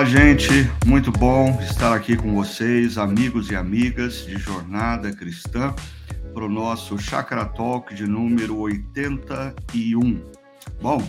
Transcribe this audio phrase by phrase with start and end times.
[0.00, 0.50] Olá, gente.
[0.86, 5.74] Muito bom estar aqui com vocês, amigos e amigas de Jornada Cristã,
[6.32, 10.24] para o nosso Chakra Talk de número 81.
[10.80, 11.06] Bom,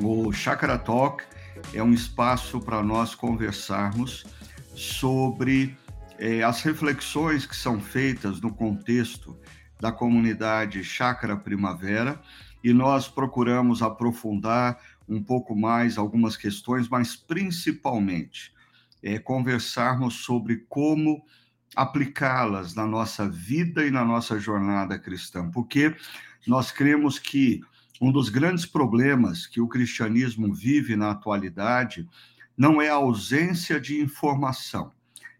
[0.00, 1.24] o Chakra Talk
[1.72, 4.26] é um espaço para nós conversarmos
[4.74, 5.74] sobre
[6.18, 9.34] eh, as reflexões que são feitas no contexto
[9.80, 12.20] da comunidade Chakra Primavera
[12.62, 18.52] e nós procuramos aprofundar um pouco mais algumas questões, mas principalmente
[19.02, 21.24] é, conversarmos sobre como
[21.76, 25.94] aplicá-las na nossa vida e na nossa jornada cristã, porque
[26.46, 27.60] nós cremos que
[28.00, 32.08] um dos grandes problemas que o cristianismo vive na atualidade
[32.56, 34.92] não é a ausência de informação.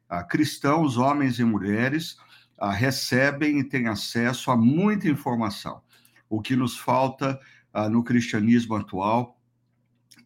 [0.08, 2.16] Ah, cristãos, homens e mulheres,
[2.58, 5.82] ah, recebem e têm acesso a muita informação.
[6.28, 7.38] O que nos falta
[7.72, 9.33] ah, no cristianismo atual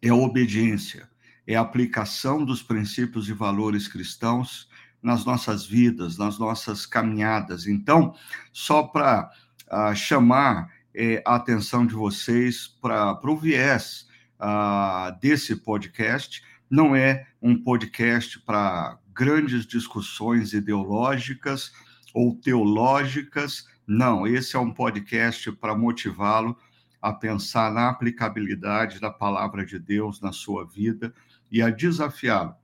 [0.01, 1.09] é a obediência,
[1.45, 4.69] é a aplicação dos princípios e valores cristãos
[5.01, 7.67] nas nossas vidas, nas nossas caminhadas.
[7.67, 8.13] Então,
[8.51, 9.31] só para
[9.71, 14.07] uh, chamar eh, a atenção de vocês para o viés
[14.39, 21.71] uh, desse podcast, não é um podcast para grandes discussões ideológicas
[22.13, 26.55] ou teológicas, não, esse é um podcast para motivá-lo
[27.01, 31.13] a pensar na aplicabilidade da palavra de Deus na sua vida
[31.51, 32.55] e a desafiá-lo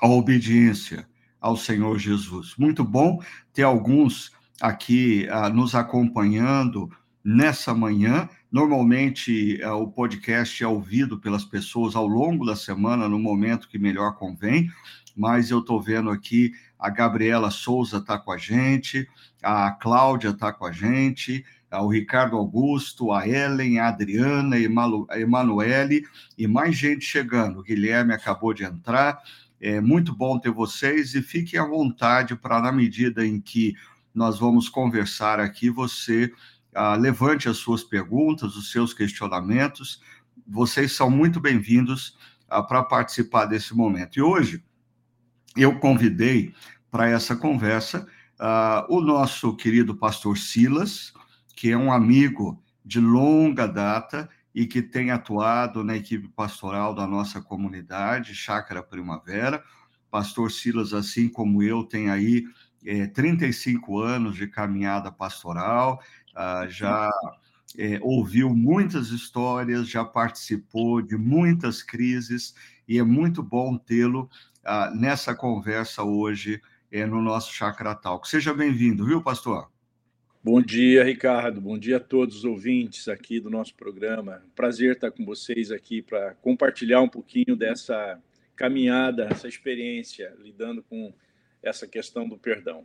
[0.00, 1.08] à obediência
[1.40, 2.54] ao Senhor Jesus.
[2.58, 6.90] Muito bom ter alguns aqui uh, nos acompanhando
[7.24, 8.28] nessa manhã.
[8.50, 13.78] Normalmente uh, o podcast é ouvido pelas pessoas ao longo da semana, no momento que
[13.78, 14.70] melhor convém,
[15.16, 19.08] mas eu estou vendo aqui a Gabriela Souza está com a gente,
[19.42, 21.44] a Cláudia está com a gente,
[21.80, 24.56] o Ricardo Augusto, a Ellen, a Adriana,
[25.08, 26.04] a Emanuele
[26.36, 27.60] e mais gente chegando.
[27.60, 29.20] O Guilherme acabou de entrar.
[29.60, 33.74] É muito bom ter vocês e fiquem à vontade para, na medida em que
[34.14, 36.32] nós vamos conversar aqui, você
[36.74, 40.00] ah, levante as suas perguntas, os seus questionamentos.
[40.46, 42.16] Vocês são muito bem-vindos
[42.48, 44.18] ah, para participar desse momento.
[44.18, 44.62] E hoje
[45.56, 46.54] eu convidei
[46.90, 48.06] para essa conversa
[48.38, 51.12] ah, o nosso querido pastor Silas,
[51.54, 57.06] que é um amigo de longa data e que tem atuado na equipe pastoral da
[57.06, 59.62] nossa comunidade, Chácara Primavera.
[60.10, 62.44] Pastor Silas, assim como eu, tem aí
[62.86, 66.00] é, 35 anos de caminhada pastoral,
[66.36, 67.10] ah, já
[67.76, 72.54] é, ouviu muitas histórias, já participou de muitas crises,
[72.86, 74.30] e é muito bom tê-lo
[74.64, 78.28] ah, nessa conversa hoje é, no nosso Chakra Talk.
[78.28, 79.73] Seja bem-vindo, viu, pastor?
[80.44, 81.58] Bom dia, Ricardo.
[81.58, 84.42] Bom dia a todos os ouvintes aqui do nosso programa.
[84.54, 88.20] Prazer estar com vocês aqui para compartilhar um pouquinho dessa
[88.54, 91.14] caminhada, essa experiência lidando com
[91.62, 92.84] essa questão do perdão.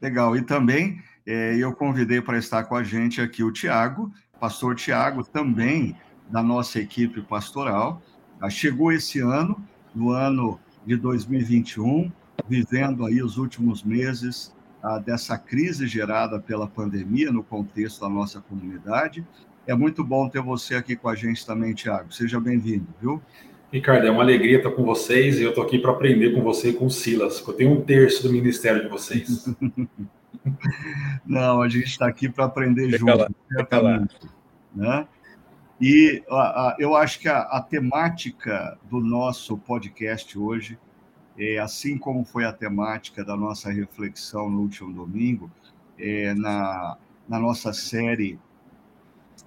[0.00, 0.36] Legal.
[0.36, 5.24] E também é, eu convidei para estar com a gente aqui o Tiago, pastor Tiago,
[5.24, 5.96] também
[6.30, 8.00] da nossa equipe pastoral.
[8.40, 9.60] Ah, chegou esse ano,
[9.92, 12.12] no ano de 2021,
[12.48, 14.54] vivendo aí os últimos meses
[15.04, 19.26] dessa crise gerada pela pandemia no contexto da nossa comunidade.
[19.66, 22.12] É muito bom ter você aqui com a gente também, Tiago.
[22.12, 23.22] Seja bem-vindo, viu?
[23.72, 26.68] Ricardo, é uma alegria estar com vocês e eu estou aqui para aprender com você
[26.68, 29.48] e com o Silas, eu tenho um terço do ministério de vocês.
[31.26, 33.28] Não, a gente está aqui para aprender Fica junto, lá.
[33.48, 34.16] certamente.
[34.74, 35.08] Né?
[35.80, 36.22] E
[36.78, 40.78] eu acho que a, a temática do nosso podcast hoje
[41.38, 45.50] é, assim como foi a temática da nossa reflexão no último domingo,
[45.98, 46.96] é, na,
[47.28, 48.38] na nossa série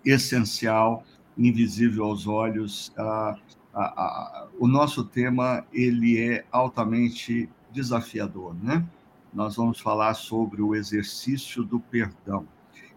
[0.05, 1.03] essencial,
[1.37, 3.37] invisível aos olhos, a,
[3.73, 8.85] a, a, o nosso tema ele é altamente desafiador, né?
[9.33, 12.47] Nós vamos falar sobre o exercício do perdão.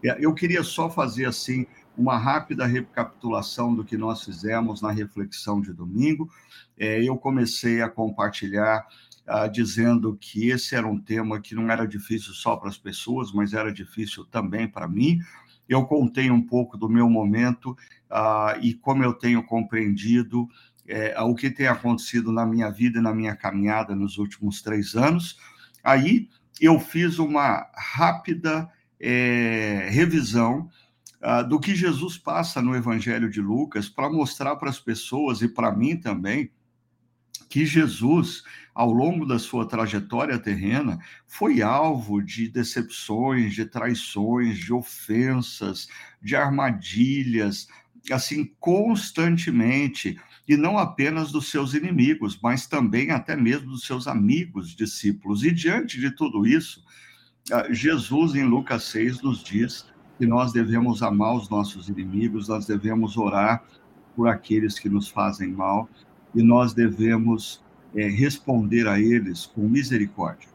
[0.03, 1.67] É, eu queria só fazer assim
[2.01, 6.27] uma rápida recapitulação do que nós fizemos na reflexão de domingo.
[6.75, 8.87] É, eu comecei a compartilhar
[9.27, 13.31] ah, dizendo que esse era um tema que não era difícil só para as pessoas,
[13.31, 15.19] mas era difícil também para mim.
[15.69, 17.77] Eu contei um pouco do meu momento
[18.09, 20.49] ah, e como eu tenho compreendido
[20.87, 24.95] é, o que tem acontecido na minha vida e na minha caminhada nos últimos três
[24.95, 25.37] anos.
[25.83, 26.27] Aí
[26.59, 28.67] eu fiz uma rápida
[28.99, 30.67] é, revisão
[31.21, 35.47] uh, do que Jesus passa no Evangelho de Lucas para mostrar para as pessoas e
[35.47, 36.51] para mim também
[37.49, 40.97] que Jesus, ao longo da sua trajetória terrena,
[41.27, 45.87] foi alvo de decepções, de traições, de ofensas,
[46.21, 47.67] de armadilhas,
[48.09, 54.75] assim constantemente e não apenas dos seus inimigos, mas também até mesmo dos seus amigos,
[54.75, 55.43] discípulos.
[55.43, 56.83] E diante de tudo isso,
[57.51, 59.85] ah, Jesus em Lucas 6 nos diz
[60.21, 63.63] que nós devemos amar os nossos inimigos, nós devemos orar
[64.15, 65.89] por aqueles que nos fazem mal
[66.35, 67.59] e nós devemos
[67.95, 70.47] é, responder a eles com misericórdia,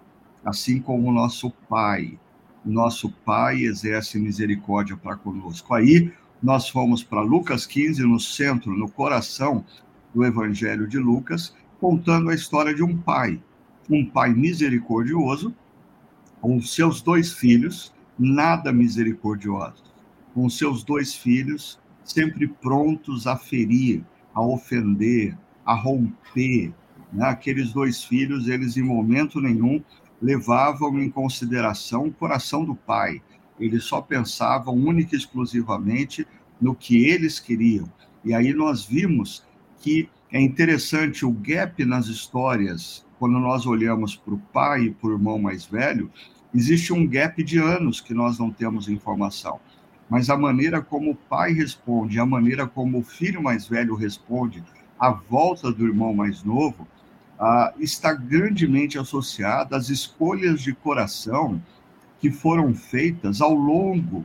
[0.44, 2.16] assim como o nosso Pai.
[2.64, 5.74] Nosso Pai exerce misericórdia para conosco.
[5.74, 9.64] Aí nós fomos para Lucas 15, no centro, no coração
[10.14, 13.42] do Evangelho de Lucas, contando a história de um pai,
[13.90, 15.52] um pai misericordioso,
[16.40, 19.84] com seus dois filhos, nada misericordiosos,
[20.34, 26.72] com seus dois filhos sempre prontos a ferir, a ofender, a romper.
[27.12, 27.26] Né?
[27.26, 29.82] Aqueles dois filhos, eles em momento nenhum
[30.22, 33.20] levavam em consideração o coração do pai.
[33.58, 36.26] Eles só pensavam única e exclusivamente
[36.60, 37.90] no que eles queriam.
[38.24, 39.44] E aí nós vimos
[39.78, 45.08] que é interessante o gap nas histórias, quando nós olhamos para o pai e para
[45.08, 46.10] o irmão mais velho,
[46.56, 49.60] existe um gap de anos que nós não temos informação.
[50.08, 54.64] Mas a maneira como o pai responde, a maneira como o filho mais velho responde
[54.98, 56.88] à volta do irmão mais novo,
[57.38, 61.60] ah, está grandemente associada às escolhas de coração
[62.18, 64.24] que foram feitas ao longo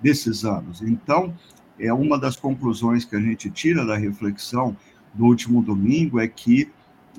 [0.00, 0.80] desses anos.
[0.80, 1.34] Então,
[1.78, 4.74] é uma das conclusões que a gente tira da reflexão
[5.12, 6.70] do último domingo é que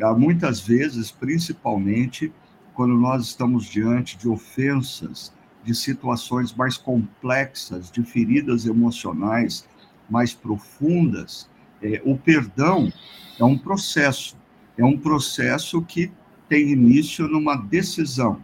[0.01, 2.31] ah, muitas vezes, principalmente
[2.77, 5.33] quando nós estamos diante de ofensas,
[5.63, 9.67] de situações mais complexas, de feridas emocionais
[10.07, 11.49] mais profundas,
[11.81, 12.93] é, o perdão
[13.39, 14.37] é um processo,
[14.77, 16.11] é um processo que
[16.47, 18.43] tem início numa decisão,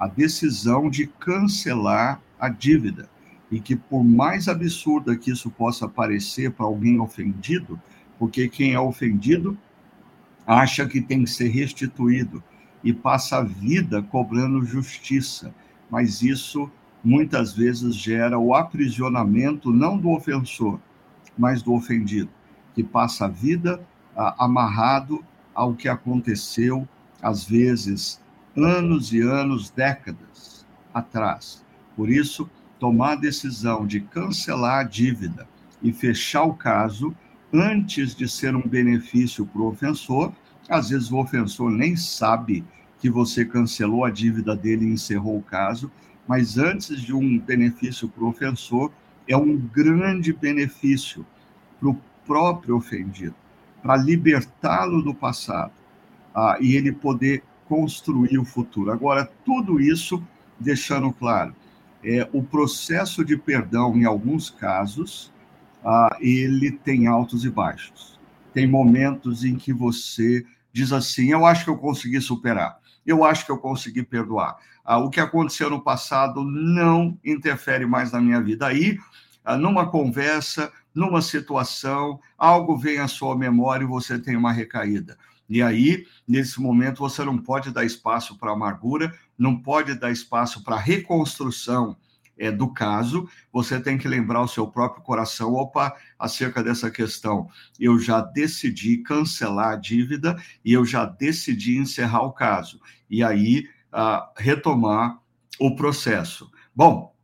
[0.00, 3.08] a decisão de cancelar a dívida.
[3.52, 7.80] E que por mais absurda que isso possa parecer para alguém ofendido,
[8.18, 9.56] porque quem é ofendido
[10.44, 12.42] acha que tem que ser restituído
[12.82, 15.54] e passa a vida cobrando justiça,
[15.90, 16.70] mas isso
[17.02, 20.78] muitas vezes gera o aprisionamento não do ofensor,
[21.36, 22.30] mas do ofendido,
[22.74, 23.80] que passa a vida
[24.38, 25.24] amarrado
[25.54, 26.88] ao que aconteceu,
[27.22, 28.20] às vezes
[28.56, 31.64] anos e anos, décadas atrás.
[31.96, 32.48] Por isso,
[32.78, 35.46] tomar a decisão de cancelar a dívida
[35.82, 37.14] e fechar o caso
[37.52, 40.32] antes de ser um benefício para o ofensor,
[40.70, 42.64] às vezes o ofensor nem sabe
[43.00, 45.90] que você cancelou a dívida dele e encerrou o caso,
[46.28, 48.92] mas antes de um benefício para o ofensor,
[49.26, 51.26] é um grande benefício
[51.78, 53.34] para o próprio ofendido,
[53.82, 55.72] para libertá-lo do passado
[56.34, 58.92] ah, e ele poder construir o futuro.
[58.92, 60.22] Agora, tudo isso
[60.58, 61.54] deixando claro,
[62.04, 65.32] é, o processo de perdão, em alguns casos,
[65.84, 68.18] ah, ele tem altos e baixos.
[68.52, 73.44] Tem momentos em que você diz assim: eu acho que eu consegui superar, eu acho
[73.44, 74.56] que eu consegui perdoar.
[74.84, 78.66] Ah, o que aconteceu no passado não interfere mais na minha vida.
[78.66, 78.98] Aí,
[79.44, 85.16] ah, numa conversa, numa situação, algo vem à sua memória e você tem uma recaída.
[85.48, 90.62] E aí, nesse momento, você não pode dar espaço para amargura, não pode dar espaço
[90.62, 91.96] para reconstrução
[92.40, 97.48] é, do caso, você tem que lembrar o seu próprio coração, opa, acerca dessa questão,
[97.78, 102.80] eu já decidi cancelar a dívida e eu já decidi encerrar o caso.
[103.10, 105.20] E aí, ah, retomar
[105.58, 106.50] o processo.
[106.74, 107.14] Bom,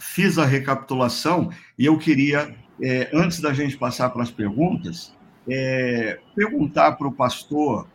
[0.00, 5.16] fiz a recapitulação e eu queria, é, antes da gente passar para as perguntas,
[5.48, 7.86] é, perguntar para o pastor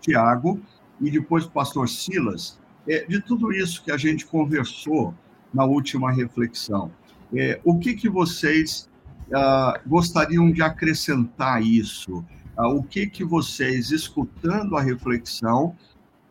[0.00, 0.62] Tiago
[1.00, 5.12] e depois para o pastor Silas, é, de tudo isso que a gente conversou
[5.54, 6.90] na última reflexão,
[7.34, 8.88] é, o que, que vocês
[9.32, 12.24] ah, gostariam de acrescentar isso?
[12.56, 15.76] Ah, o que, que vocês, escutando a reflexão,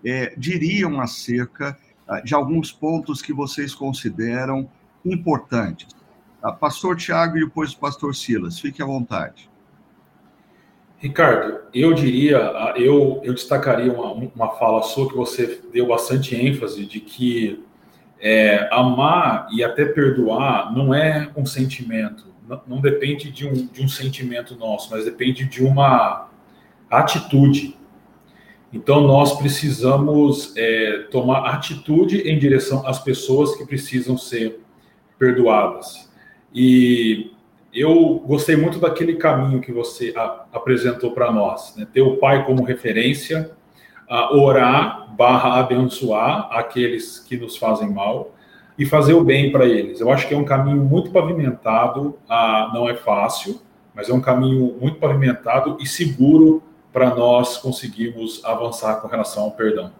[0.05, 1.77] é, diriam acerca
[2.07, 4.69] ah, de alguns pontos que vocês consideram
[5.05, 5.87] importantes?
[6.41, 9.49] Ah, pastor Tiago e depois o pastor Silas, fique à vontade.
[10.97, 12.37] Ricardo, eu diria,
[12.77, 17.61] eu, eu destacaria uma, uma fala sua que você deu bastante ênfase de que
[18.25, 23.83] é, amar e até perdoar não é um sentimento, não, não depende de um, de
[23.83, 26.29] um sentimento nosso, mas depende de uma
[26.89, 27.77] atitude.
[28.71, 34.61] Então, nós precisamos é, tomar atitude em direção às pessoas que precisam ser
[35.19, 36.09] perdoadas.
[36.55, 37.31] E
[37.73, 40.13] eu gostei muito daquele caminho que você
[40.51, 41.85] apresentou para nós, né?
[41.91, 43.51] ter o pai como referência,
[44.09, 48.33] a orar barra abençoar aqueles que nos fazem mal
[48.77, 49.99] e fazer o bem para eles.
[49.99, 53.61] Eu acho que é um caminho muito pavimentado, a, não é fácil,
[53.93, 59.51] mas é um caminho muito pavimentado e seguro para nós conseguirmos avançar com relação ao
[59.51, 59.91] perdão.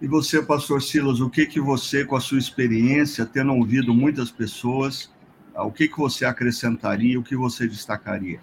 [0.00, 4.30] E você, pastor Silas, o que que você, com a sua experiência, tendo ouvido muitas
[4.30, 5.12] pessoas,
[5.54, 8.40] o que que você acrescentaria, o que você destacaria?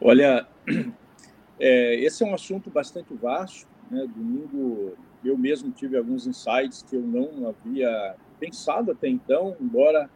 [0.00, 0.46] Olha,
[1.64, 3.66] é, esse é um assunto bastante vasto.
[3.90, 4.06] Né?
[4.14, 4.92] Domingo
[5.24, 10.10] eu mesmo tive alguns insights que eu não havia pensado até então, embora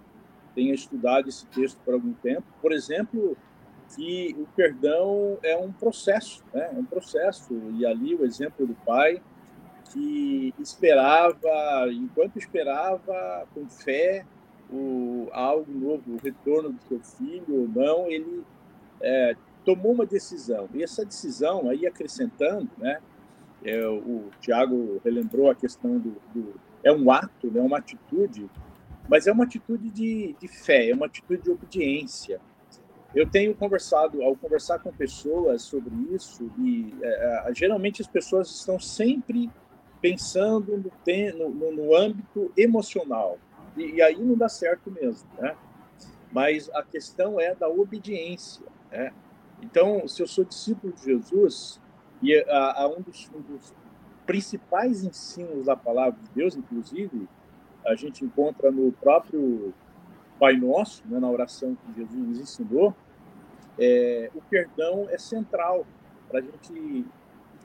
[0.55, 2.45] tenha estudado esse texto por algum tempo.
[2.61, 3.35] Por exemplo,
[3.97, 6.69] que o perdão é um processo, né?
[6.71, 7.55] é um processo.
[7.79, 9.23] E ali o exemplo do pai
[9.91, 14.27] que esperava, enquanto esperava com fé
[14.71, 18.45] o algo novo, o retorno do seu filho ou não, ele
[19.01, 19.35] é,
[19.69, 20.67] tomou uma decisão.
[20.73, 23.03] E essa decisão, aí acrescentando, né,
[23.63, 28.49] é, o Tiago relembrou a questão do, do, é um ato, né, uma atitude,
[29.07, 32.41] mas é uma atitude de, de fé, é uma atitude de obediência.
[33.15, 38.81] Eu tenho conversado, ao conversar com pessoas sobre isso, e é, geralmente as pessoas estão
[38.81, 39.51] sempre
[40.01, 40.83] pensando
[41.37, 43.39] no, no, no âmbito emocional,
[43.77, 45.55] e, e, aí não dá certo mesmo, né?
[46.33, 49.13] Mas a questão é da obediência, né?
[49.63, 51.81] Então, se eu sou discípulo de Jesus,
[52.23, 53.75] e a, a um, dos, um, dos,
[54.27, 57.27] principais ensinos da palavra de Deus, inclusive,
[57.87, 59.73] a gente encontra no próprio
[60.39, 62.95] Pai Nosso, né, na oração que Jesus nos ensinou,
[63.79, 65.87] é, o perdão é central.
[66.29, 67.07] Para a gente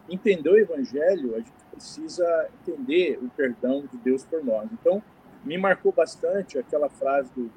[0.09, 4.69] entender o Evangelho, a gente precisa entender o perdão de Deus por nós.
[4.71, 5.03] Então,
[5.43, 7.51] me marcou bastante aquela frase do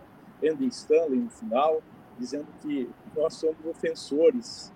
[0.45, 1.81] Andy Stanley no final,
[2.19, 4.73] dizendo que nós somos ofensores,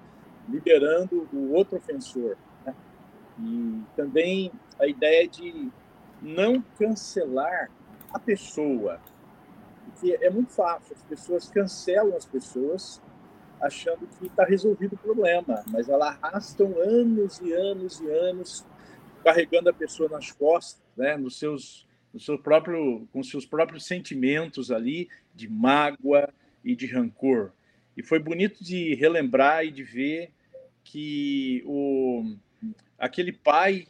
[0.48, 2.36] liberando o outro ofensor.
[2.64, 2.74] Né?
[3.38, 5.70] E também a ideia de
[6.20, 7.70] não cancelar
[8.12, 9.00] a pessoa,
[9.84, 13.00] porque é muito fácil, as pessoas cancelam as pessoas
[13.60, 18.64] achando que está resolvido o problema, mas elas arrastam anos e anos e anos
[19.22, 24.70] carregando a pessoa nas costas, né, nos seus, no seu próprio, com seus próprios sentimentos
[24.70, 26.32] ali de mágoa
[26.64, 27.52] e de rancor.
[28.00, 30.30] E foi bonito de relembrar e de ver
[30.82, 32.34] que o,
[32.98, 33.88] aquele pai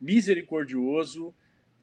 [0.00, 1.32] misericordioso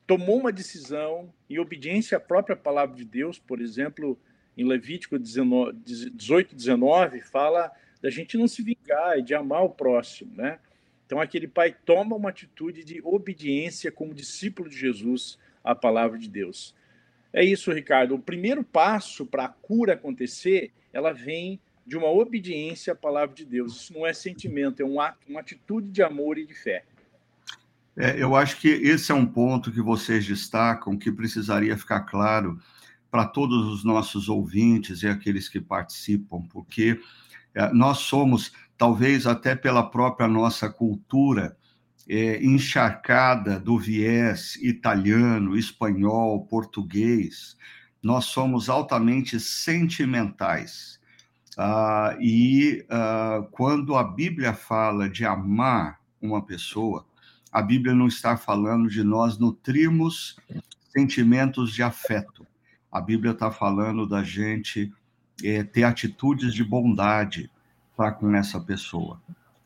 [0.06, 4.20] tomou uma decisão em obediência à própria palavra de Deus, por exemplo,
[4.58, 10.36] em Levítico 18, 19, fala da gente não se vingar e de amar o próximo,
[10.36, 10.60] né?
[11.06, 16.28] Então, aquele pai toma uma atitude de obediência como discípulo de Jesus à palavra de
[16.28, 16.76] Deus.
[17.32, 18.16] É isso, Ricardo.
[18.16, 23.44] O primeiro passo para a cura acontecer, ela vem de uma obediência à palavra de
[23.44, 23.76] Deus.
[23.76, 26.86] Isso não é sentimento, é um ato, uma atitude de amor e de fé.
[27.98, 32.60] É, eu acho que esse é um ponto que vocês destacam que precisaria ficar claro
[33.12, 37.00] para todos os nossos ouvintes e aqueles que participam, porque
[37.54, 41.56] é, nós somos, talvez até pela própria nossa cultura,
[42.10, 47.56] é, encharcada do viés italiano, espanhol, português,
[48.04, 51.00] nós somos altamente sentimentais.
[51.58, 57.06] Ah, e ah, quando a Bíblia fala de amar uma pessoa,
[57.52, 60.36] a Bíblia não está falando de nós nutrirmos
[60.92, 62.46] sentimentos de afeto.
[62.92, 64.92] A Bíblia está falando da gente
[65.44, 67.50] é, ter atitudes de bondade
[67.96, 69.22] para com essa pessoa.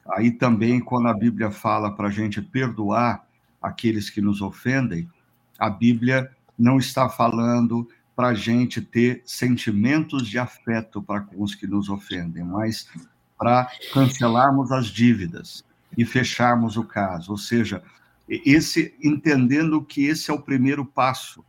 [0.10, 3.26] Aí também, quando a Bíblia fala para a gente perdoar
[3.62, 5.10] aqueles que nos ofendem,
[5.58, 7.88] a Bíblia não está falando
[8.18, 12.90] para a gente ter sentimentos de afeto para com os que nos ofendem, mas
[13.38, 15.64] para cancelarmos as dívidas
[15.96, 17.30] e fecharmos o caso.
[17.30, 17.84] Ou seja,
[18.28, 21.46] esse entendendo que esse é o primeiro passo.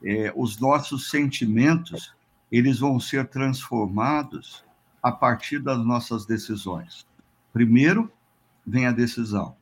[0.00, 2.14] É, os nossos sentimentos
[2.52, 4.64] eles vão ser transformados
[5.02, 7.04] a partir das nossas decisões.
[7.52, 8.08] Primeiro
[8.64, 9.56] vem a decisão,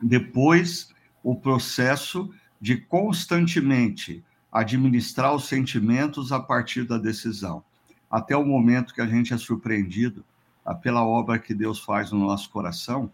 [0.00, 4.22] depois o processo de constantemente
[4.54, 7.64] administrar os sentimentos a partir da decisão,
[8.08, 10.24] até o momento que a gente é surpreendido
[10.64, 13.10] ah, pela obra que Deus faz no nosso coração,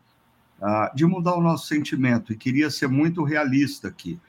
[0.61, 2.31] ah, de mudar o nosso sentimento.
[2.31, 4.21] E queria ser muito realista aqui.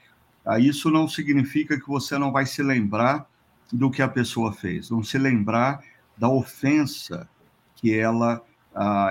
[0.45, 3.29] Ah, isso não significa que você não vai se lembrar
[3.73, 5.83] do que a pessoa fez, não se lembrar
[6.17, 7.29] da ofensa
[7.75, 8.41] que ela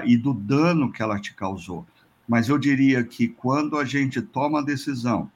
[0.04, 1.87] e do dano que ela te causou.
[2.26, 5.30] Mas eu diria que quando a gente toma a decisão,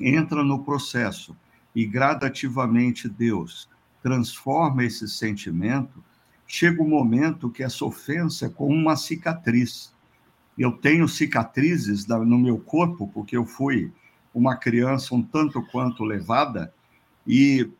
[0.00, 1.36] entra no processo
[1.76, 3.68] e gradativamente Deus
[4.02, 6.02] transforma esse sentimento,
[6.46, 9.92] chega o um momento que essa ofensa é como uma cicatriz.
[10.56, 13.92] Eu tenho cicatrizes no meu corpo, porque eu fui
[14.32, 16.72] uma criança um tanto quanto levada,
[17.26, 17.70] e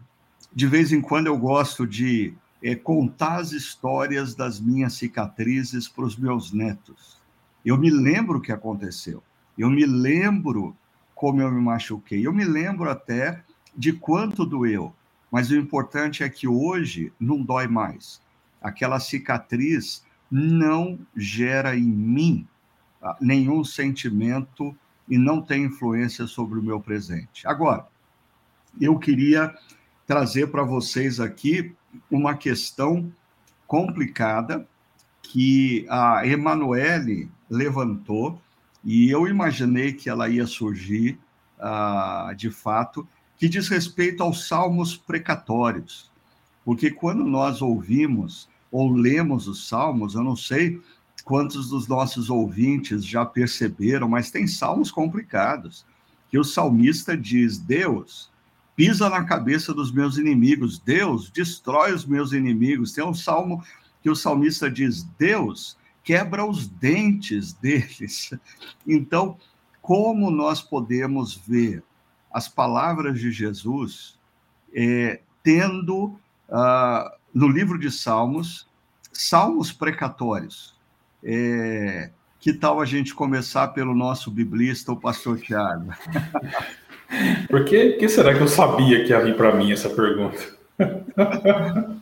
[0.54, 6.04] de vez em quando eu gosto de é, contar as histórias das minhas cicatrizes para
[6.04, 7.18] os meus netos.
[7.64, 9.22] Eu me lembro o que aconteceu.
[9.56, 10.76] Eu me lembro
[11.14, 12.26] como eu me machuquei.
[12.26, 13.42] Eu me lembro até
[13.76, 14.94] de quanto doeu.
[15.30, 18.20] Mas o importante é que hoje não dói mais.
[18.60, 22.46] Aquela cicatriz não gera em mim
[23.02, 24.76] ah, nenhum sentimento
[25.08, 27.46] e não tem influência sobre o meu presente.
[27.46, 27.86] Agora,
[28.80, 29.54] eu queria
[30.06, 31.74] trazer para vocês aqui
[32.10, 33.12] uma questão
[33.66, 34.66] complicada
[35.22, 38.40] que a Emanuele levantou
[38.84, 41.18] e eu imaginei que ela ia surgir
[41.58, 46.10] uh, de fato, que diz respeito aos salmos precatórios.
[46.64, 50.80] Porque quando nós ouvimos ou lemos os salmos, eu não sei
[51.24, 55.84] quantos dos nossos ouvintes já perceberam, mas tem salmos complicados,
[56.30, 58.30] que o salmista diz: Deus,
[58.74, 62.92] pisa na cabeça dos meus inimigos, Deus, destrói os meus inimigos.
[62.92, 63.62] Tem um salmo
[64.02, 68.30] que o salmista diz: Deus, quebra os dentes deles.
[68.86, 69.36] Então,
[69.82, 71.82] como nós podemos ver
[72.36, 74.18] as palavras de Jesus
[74.74, 78.68] é, tendo uh, no livro de Salmos,
[79.10, 80.76] salmos precatórios?
[81.24, 85.94] É, que tal a gente começar pelo nosso biblista, o pastor Tiago?
[87.48, 90.38] Por que, que será que eu sabia que ia vir para mim essa pergunta?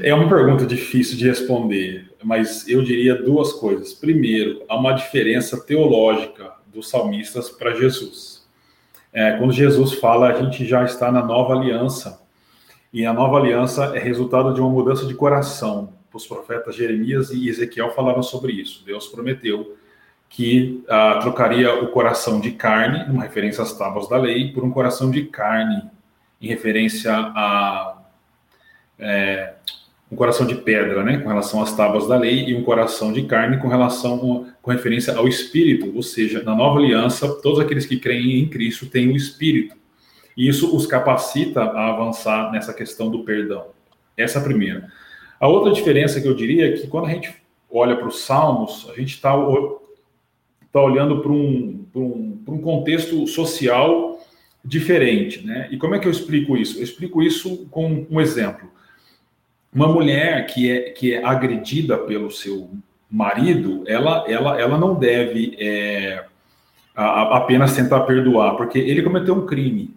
[0.00, 3.92] É uma pergunta difícil de responder, mas eu diria duas coisas.
[3.92, 8.33] Primeiro, há uma diferença teológica dos salmistas para Jesus.
[9.14, 12.20] É, quando Jesus fala, a gente já está na nova aliança,
[12.92, 15.92] e a nova aliança é resultado de uma mudança de coração.
[16.12, 18.84] Os profetas Jeremias e Ezequiel falaram sobre isso.
[18.84, 19.76] Deus prometeu
[20.28, 24.70] que ah, trocaria o coração de carne, uma referência às tábuas da lei, por um
[24.70, 25.82] coração de carne,
[26.40, 27.98] em referência a
[28.98, 29.54] é,
[30.10, 33.22] um coração de pedra, né, com relação às tábuas da lei, e um coração de
[33.22, 37.98] carne com relação com referência ao Espírito, ou seja, na nova aliança, todos aqueles que
[37.98, 39.76] creem em Cristo têm o Espírito.
[40.36, 43.66] E isso os capacita a avançar nessa questão do perdão.
[44.16, 44.88] Essa é a primeira.
[45.40, 47.34] A outra diferença que eu diria é que quando a gente
[47.70, 49.32] olha para os Salmos, a gente está
[50.72, 54.18] tá olhando para um, um, um contexto social
[54.64, 55.68] diferente, né?
[55.70, 56.78] E como é que eu explico isso?
[56.78, 58.70] Eu explico isso com um exemplo.
[59.74, 62.70] Uma mulher que é, que é agredida pelo seu
[63.10, 66.24] marido, ela, ela, ela não deve é,
[66.94, 69.94] a, apenas tentar perdoar, porque ele cometeu um crime.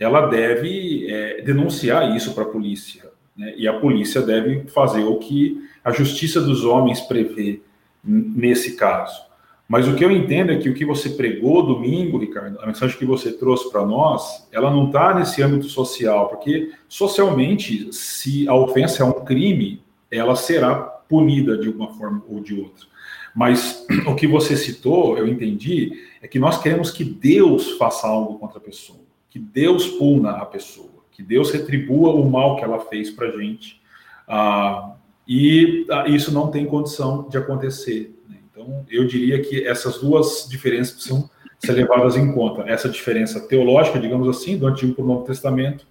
[0.00, 3.04] Ela deve é, denunciar isso para a polícia.
[3.36, 3.54] Né?
[3.56, 7.60] E a polícia deve fazer o que a justiça dos homens prevê
[8.02, 9.22] nesse caso.
[9.68, 12.98] Mas o que eu entendo é que o que você pregou domingo, Ricardo, a mensagem
[12.98, 18.54] que você trouxe para nós, ela não está nesse âmbito social, porque socialmente, se a
[18.54, 22.86] ofensa é um crime, ela será punida de uma forma ou de outra.
[23.34, 28.38] Mas o que você citou, eu entendi, é que nós queremos que Deus faça algo
[28.38, 29.00] contra a pessoa,
[29.30, 33.30] que Deus puna a pessoa, que Deus retribua o mal que ela fez para a
[33.30, 33.80] gente.
[34.28, 34.94] Ah,
[35.26, 38.13] e ah, isso não tem condição de acontecer.
[38.64, 42.62] Então, eu diria que essas duas diferenças precisam ser levadas em conta.
[42.62, 45.86] Essa diferença teológica, digamos assim, do Antigo para o Novo Testamento,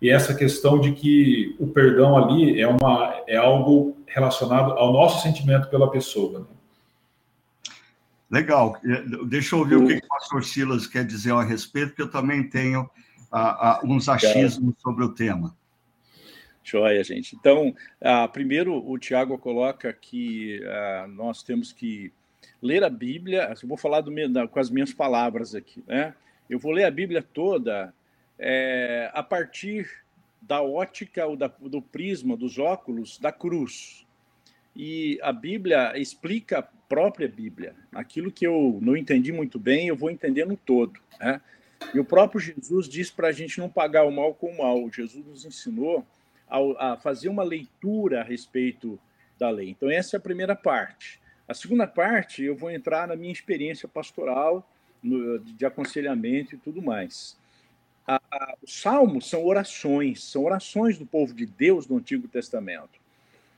[0.00, 5.22] e essa questão de que o perdão ali é, uma, é algo relacionado ao nosso
[5.22, 6.40] sentimento pela pessoa.
[6.40, 6.46] Né?
[8.30, 8.76] Legal.
[9.26, 12.48] Deixa eu ouvir o que o pastor Silas quer dizer a respeito, porque eu também
[12.48, 12.82] tenho
[13.32, 15.56] uh, uh, uns achismos sobre o tema.
[16.64, 17.36] Joia, gente.
[17.36, 17.68] Então,
[18.00, 22.10] uh, primeiro, o Tiago coloca que uh, nós temos que
[22.60, 23.54] ler a Bíblia.
[23.62, 24.10] Eu vou falar do,
[24.48, 26.14] com as minhas palavras aqui, né?
[26.48, 27.92] Eu vou ler a Bíblia toda
[28.38, 29.88] é, a partir
[30.40, 34.06] da ótica ou da, do prisma, dos óculos da cruz.
[34.76, 37.74] E a Bíblia explica a própria Bíblia.
[37.92, 40.98] Aquilo que eu não entendi muito bem, eu vou entender no todo.
[41.18, 41.40] Né?
[41.94, 44.90] E o próprio Jesus diz para a gente não pagar o mal com o mal.
[44.90, 46.04] Jesus nos ensinou
[46.48, 48.98] a, a fazer uma leitura a respeito
[49.38, 49.70] da lei.
[49.70, 51.20] Então, essa é a primeira parte.
[51.46, 54.68] A segunda parte, eu vou entrar na minha experiência pastoral,
[55.02, 57.36] no, de aconselhamento e tudo mais.
[58.06, 63.04] A, a, os salmos são orações, são orações do povo de Deus no Antigo Testamento.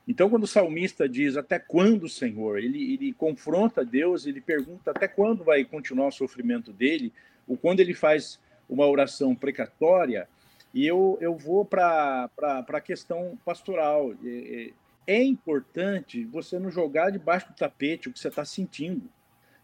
[0.09, 5.09] Então, quando o salmista diz até quando, Senhor, ele, ele confronta Deus, ele pergunta até
[5.09, 7.13] quando vai continuar o sofrimento dele,
[7.47, 10.29] ou quando ele faz uma oração precatória,
[10.75, 14.13] e eu, eu vou para a questão pastoral.
[14.25, 14.73] É,
[15.07, 19.09] é importante você não jogar debaixo do tapete o que você está sentindo.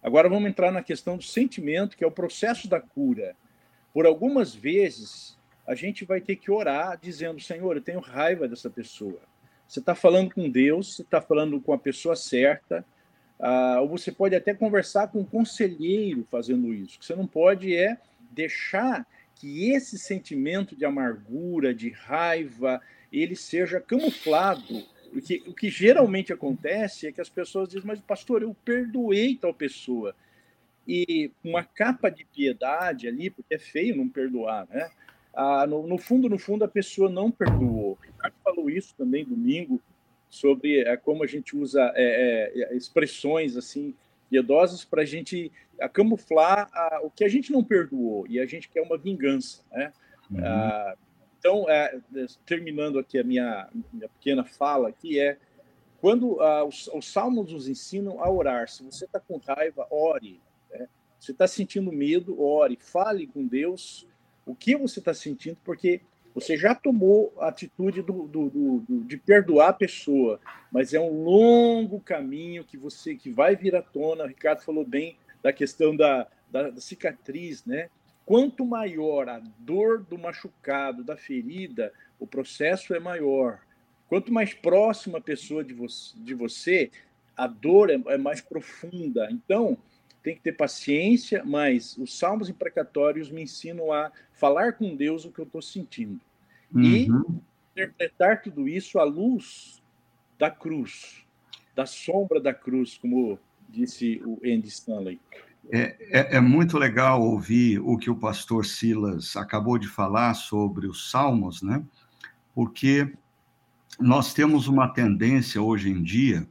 [0.03, 3.37] Agora vamos entrar na questão do sentimento, que é o processo da cura.
[3.93, 8.71] Por algumas vezes, a gente vai ter que orar dizendo: Senhor, eu tenho raiva dessa
[8.71, 9.21] pessoa.
[9.67, 12.85] Você está falando com Deus, você está falando com a pessoa certa,
[13.39, 16.97] ah, ou você pode até conversar com um conselheiro fazendo isso.
[16.97, 17.97] O que você não pode é
[18.31, 22.81] deixar que esse sentimento de amargura, de raiva,
[23.13, 24.85] ele seja camuflado.
[25.11, 29.53] Porque o que geralmente acontece é que as pessoas dizem, mas pastor, eu perdoei tal
[29.53, 30.15] pessoa.
[30.87, 34.91] E uma capa de piedade ali, porque é feio não perdoar, né?
[35.35, 37.93] Ah, no, no, fundo, no fundo, a pessoa não perdoou.
[37.93, 39.81] O Ricardo falou isso também domingo,
[40.29, 43.95] sobre é, como a gente usa é, é, expressões assim
[44.33, 45.53] piedosas para a gente
[45.93, 49.93] camuflar a, o que a gente não perdoou e a gente quer uma vingança, né?
[50.31, 50.41] Uhum.
[50.43, 50.97] Ah,
[51.39, 52.01] então, é,
[52.47, 55.37] terminando aqui a minha, minha pequena fala, que é
[56.01, 58.69] quando ah, os, os, salmos nos ensinam a orar.
[58.71, 60.41] Se você está com raiva, ore.
[60.71, 60.89] Né?
[61.21, 62.79] Se está sentindo medo, ore.
[62.81, 64.09] Fale com Deus
[64.47, 66.01] o que você está sentindo, porque
[66.35, 70.41] você já tomou a atitude do, do, do, de perdoar a pessoa,
[70.71, 74.25] mas é um longo caminho que você que vai vir à tona.
[74.25, 77.89] O Ricardo falou bem da questão da, da, da cicatriz, né?
[78.25, 83.61] Quanto maior a dor do machucado, da ferida, o processo é maior.
[84.09, 86.91] Quanto mais próxima a pessoa de você, de você
[87.37, 89.29] a dor é, é mais profunda.
[89.31, 89.77] Então,
[90.23, 95.33] tem que ter paciência, mas os salmos imprecatórios me ensinam a falar com Deus o
[95.33, 96.21] que eu estou sentindo.
[96.73, 96.83] Uhum.
[96.83, 97.09] E
[97.73, 99.83] interpretar tudo isso à luz
[100.39, 101.25] da cruz,
[101.75, 105.21] da sombra da cruz, como disse o Andy Stanley.
[105.71, 110.87] É, é, é, muito legal ouvir o que o pastor Silas acabou de falar sobre
[110.87, 111.83] os salmos, né?
[112.55, 113.13] Porque
[114.01, 116.47] nós temos uma tendência hoje em dia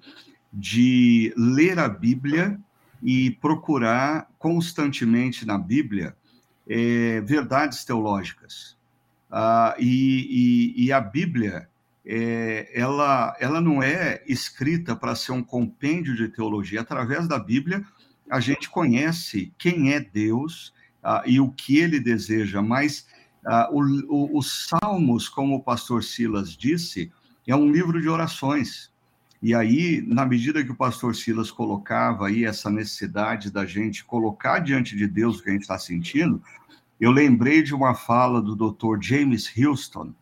[0.51, 2.59] de ler a Bíblia
[3.01, 6.15] e procurar constantemente na Bíblia
[6.67, 8.77] é, verdades teológicas.
[9.29, 11.69] Ah, e, e, e, a Bíblia,
[12.05, 16.81] é, ela, ela não é escrita para ser um compêndio de teologia.
[16.81, 17.83] Através da Bíblia,
[18.29, 23.07] a gente conhece quem é Deus ah, e o que ele deseja, mas
[23.45, 27.11] ah, o, o, os Salmos, como o pastor Silas disse,
[27.47, 28.90] é um livro de orações.
[29.41, 34.59] E aí, na medida que o pastor Silas colocava aí essa necessidade da gente colocar
[34.59, 36.41] diante de Deus o que a gente está sentindo,
[36.99, 39.01] eu lembrei de uma fala do Dr.
[39.01, 40.13] James Houston,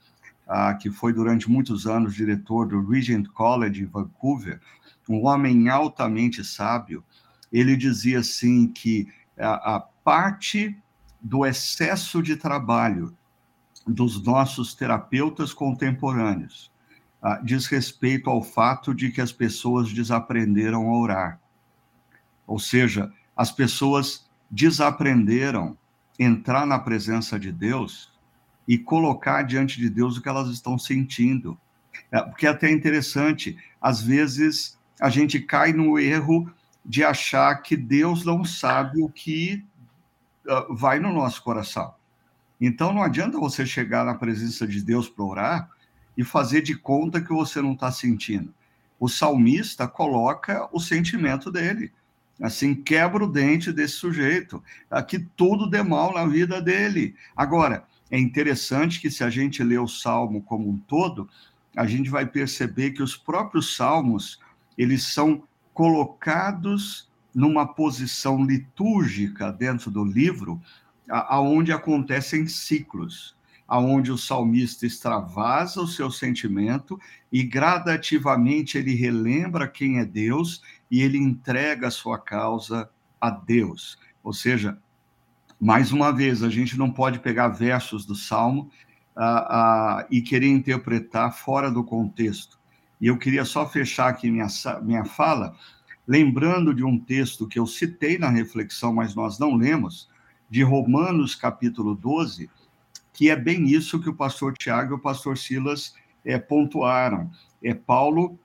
[0.47, 4.61] ah, que foi durante muitos anos diretor do Regent College em Vancouver,
[5.09, 7.03] um homem altamente sábio.
[7.51, 9.05] Ele dizia assim que
[9.37, 10.77] a, a parte
[11.19, 13.13] do excesso de trabalho
[13.85, 16.68] dos nossos terapeutas contemporâneos
[17.21, 21.39] ah, diz respeito ao fato de que as pessoas desaprenderam a orar.
[22.47, 25.77] Ou seja, as pessoas desaprenderam
[26.17, 28.11] entrar na presença de Deus
[28.67, 31.57] e colocar diante de Deus o que elas estão sentindo.
[32.11, 36.51] É, porque é até interessante, às vezes a gente cai no erro
[36.85, 39.65] de achar que Deus não sabe o que
[40.45, 41.93] uh, vai no nosso coração.
[42.59, 45.69] Então não adianta você chegar na presença de Deus para orar
[46.19, 48.53] e fazer de conta que você não está sentindo.
[48.99, 51.93] O salmista coloca o sentimento dele.
[52.41, 54.61] Assim, quebra o dente desse sujeito,
[55.07, 57.15] que tudo dê mal na vida dele.
[57.37, 61.29] Agora, é interessante que se a gente lê o salmo como um todo,
[61.73, 64.41] a gente vai perceber que os próprios salmos,
[64.77, 65.41] eles são
[65.73, 70.61] colocados numa posição litúrgica dentro do livro,
[71.07, 73.38] aonde acontecem ciclos
[73.69, 76.99] aonde o salmista extravasa o seu sentimento
[77.31, 82.89] e gradativamente ele relembra quem é Deus e ele entrega a sua causa
[83.21, 83.99] a Deus.
[84.23, 84.79] Ou seja,
[85.61, 88.71] mais uma vez, a gente não pode pegar versos do salmo
[89.15, 92.57] uh, uh, e querer interpretar fora do contexto.
[92.99, 94.47] E eu queria só fechar aqui minha,
[94.81, 95.55] minha fala,
[96.07, 100.09] lembrando de um texto que eu citei na reflexão, mas nós não lemos,
[100.49, 102.49] de Romanos capítulo 12,
[103.19, 107.29] que é bem isso que o pastor Tiago e o pastor Silas é, pontuaram.
[107.61, 108.39] É Paulo,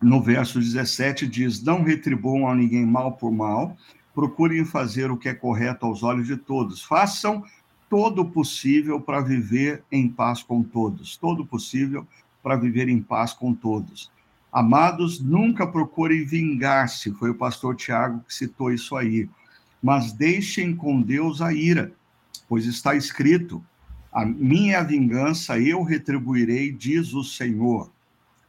[0.00, 3.76] no verso 17, diz: Não retribuam a ninguém mal por mal,
[4.14, 7.42] procurem fazer o que é correto aos olhos de todos, façam
[7.90, 12.06] todo o possível para viver em paz com todos, todo o possível
[12.40, 14.12] para viver em paz com todos.
[14.52, 19.28] Amados, nunca procurem vingar-se, foi o pastor Tiago que citou isso aí,
[19.82, 21.92] mas deixem com Deus a ira,
[22.48, 23.60] pois está escrito:
[24.18, 27.88] a minha vingança eu retribuirei, diz o Senhor.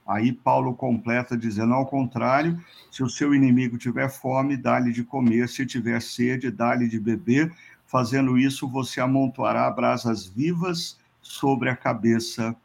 [0.08, 5.48] Aí Paulo completa dizendo: ao contrário, se o seu inimigo tiver fome, dá-lhe de comer,
[5.48, 7.54] se tiver sede, dá-lhe de beber.
[7.86, 12.56] Fazendo isso, você amontoará brasas vivas sobre a cabeça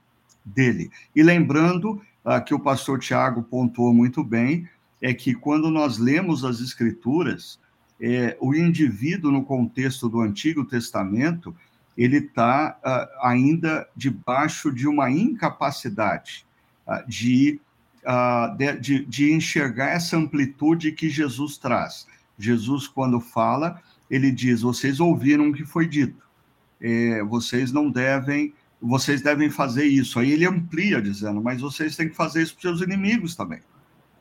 [0.43, 0.91] dele.
[1.15, 4.67] E lembrando uh, que o pastor Tiago pontuou muito bem,
[5.03, 7.61] é que quando nós lemos as Escrituras,
[8.01, 11.55] é, o indivíduo, no contexto do Antigo Testamento,
[11.97, 16.45] ele está uh, ainda debaixo de uma incapacidade
[16.87, 17.61] uh, de,
[18.05, 22.07] uh, de, de, enxergar essa amplitude que Jesus traz.
[22.39, 23.81] Jesus, quando fala,
[24.11, 26.23] ele diz: Vocês ouviram o que foi dito,
[26.81, 28.53] é, vocês não devem,
[28.83, 30.19] vocês devem fazer isso.
[30.19, 33.61] Aí ele amplia, dizendo: Mas vocês têm que fazer isso para os seus inimigos também.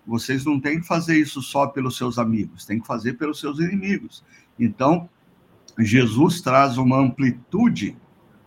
[0.05, 3.59] Vocês não têm que fazer isso só pelos seus amigos, têm que fazer pelos seus
[3.59, 4.23] inimigos.
[4.59, 5.09] Então,
[5.79, 7.97] Jesus traz uma amplitude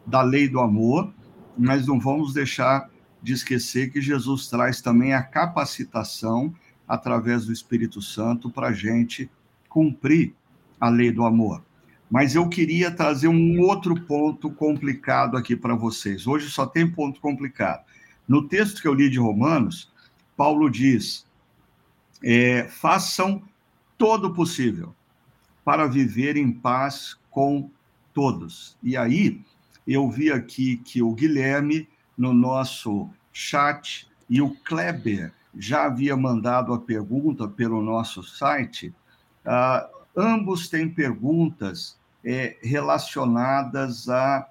[0.07, 1.13] da lei do amor,
[1.59, 2.89] mas não vamos deixar
[3.23, 6.55] de esquecer que Jesus traz também a capacitação
[6.87, 9.29] através do Espírito Santo para a gente
[9.69, 10.35] cumprir
[10.81, 11.65] a lei do amor.
[12.09, 16.27] Mas eu queria trazer um outro ponto complicado aqui para vocês.
[16.27, 17.85] Hoje só tem ponto complicado.
[18.29, 19.93] No texto que eu li de Romanos,
[20.37, 21.27] Paulo diz:
[22.23, 23.43] é, façam
[23.99, 24.95] todo o possível
[25.67, 27.69] para viver em paz com
[28.15, 28.79] todos.
[28.81, 29.45] E aí,
[29.85, 36.73] eu vi aqui que o Guilherme, no nosso chat, e o Kleber já havia mandado
[36.73, 38.95] a pergunta pelo nosso site.
[39.45, 44.49] Uh, ambos têm perguntas é, relacionadas a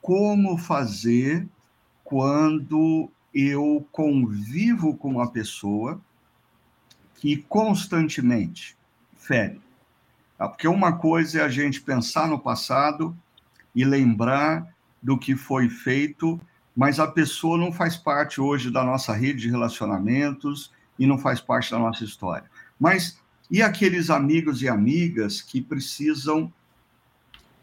[0.00, 1.46] como fazer
[2.02, 6.00] quando eu convivo com uma pessoa
[7.16, 8.78] que constantemente
[9.14, 9.67] fere?
[10.46, 13.16] Porque uma coisa é a gente pensar no passado
[13.74, 14.66] e lembrar
[15.02, 16.40] do que foi feito,
[16.76, 21.40] mas a pessoa não faz parte hoje da nossa rede de relacionamentos e não faz
[21.40, 22.48] parte da nossa história.
[22.78, 23.20] Mas
[23.50, 26.52] e aqueles amigos e amigas que precisam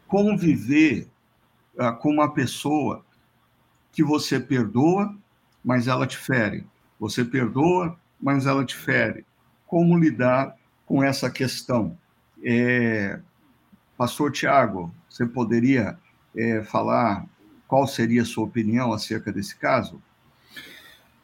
[0.08, 1.08] conviver
[1.76, 3.04] uh, com uma pessoa
[3.92, 5.16] que você perdoa,
[5.64, 6.66] mas ela te fere.
[6.98, 9.24] Você perdoa, mas ela te fere.
[9.66, 11.96] Como lidar com essa questão?
[12.48, 13.18] É,
[13.98, 15.98] Pastor Tiago, você poderia
[16.36, 17.26] é, falar
[17.66, 20.00] qual seria a sua opinião acerca desse caso?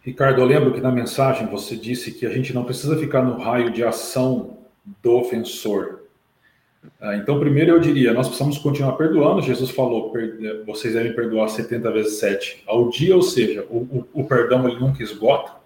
[0.01, 3.41] Ricardo, eu lembro que na mensagem você disse que a gente não precisa ficar no
[3.41, 4.59] raio de ação
[5.01, 6.01] do ofensor.
[7.01, 9.43] Ah, então, primeiro eu diria, nós precisamos continuar perdoando.
[9.43, 10.13] Jesus falou,
[10.67, 14.81] vocês devem perdoar 70 vezes 7 ao dia, ou seja, o, o, o perdão ele
[14.81, 15.62] nunca esgota.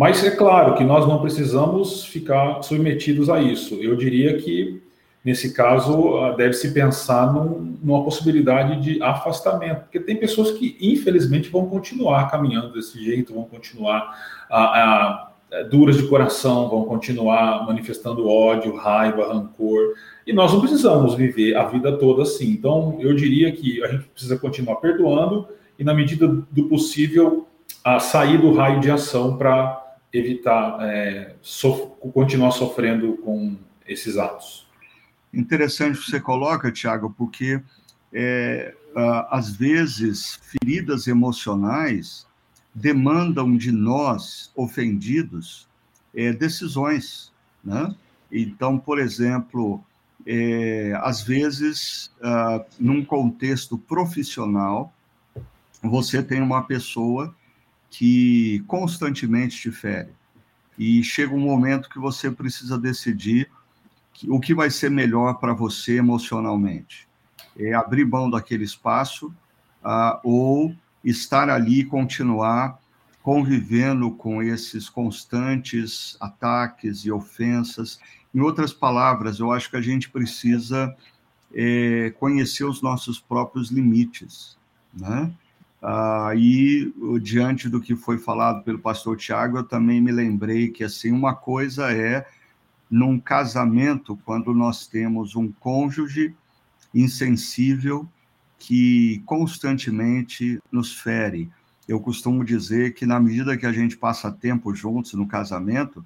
[0.00, 3.74] Mas é claro que nós não precisamos ficar submetidos a isso.
[3.82, 4.80] Eu diria que,
[5.22, 11.50] nesse caso, ah, deve-se pensar num, numa possibilidade de afastamento, porque tem pessoas que, infelizmente,
[11.50, 14.16] vão continuar caminhando desse jeito, vão continuar
[14.48, 19.96] a, a, a, duras de coração, vão continuar manifestando ódio, raiva, rancor.
[20.26, 22.48] E nós não precisamos viver a vida toda assim.
[22.48, 25.46] Então, eu diria que a gente precisa continuar perdoando
[25.78, 27.46] e, na medida do possível,
[27.84, 29.79] a sair do raio de ação para
[30.12, 34.68] evitar é, sof continuar sofrendo com esses atos.
[35.32, 37.60] Interessante que você coloca, Tiago, porque
[38.12, 38.74] é,
[39.30, 42.26] às vezes feridas emocionais
[42.74, 45.68] demandam de nós, ofendidos,
[46.14, 47.32] é, decisões.
[47.64, 47.94] Né?
[48.30, 49.82] Então, por exemplo,
[50.26, 54.92] é, às vezes, uh, num contexto profissional,
[55.82, 57.34] você tem uma pessoa
[57.90, 60.12] que constantemente te fere.
[60.78, 63.50] E chega um momento que você precisa decidir
[64.28, 67.08] o que vai ser melhor para você emocionalmente.
[67.58, 69.26] É abrir mão daquele espaço
[69.84, 70.74] uh, ou
[71.04, 72.78] estar ali e continuar
[73.22, 78.00] convivendo com esses constantes ataques e ofensas.
[78.34, 80.94] Em outras palavras, eu acho que a gente precisa
[81.54, 84.56] é, conhecer os nossos próprios limites,
[84.94, 85.30] né?
[85.82, 90.84] Ah, e diante do que foi falado pelo pastor Tiago, eu também me lembrei que
[90.84, 92.26] assim uma coisa é
[92.90, 96.34] num casamento quando nós temos um cônjuge
[96.94, 98.06] insensível
[98.58, 101.50] que constantemente nos fere.
[101.88, 106.04] Eu costumo dizer que na medida que a gente passa tempo juntos no casamento,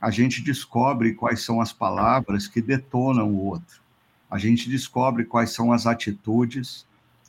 [0.00, 3.82] a gente descobre quais são as palavras que detonam o outro.
[4.30, 6.86] A gente descobre quais são as atitudes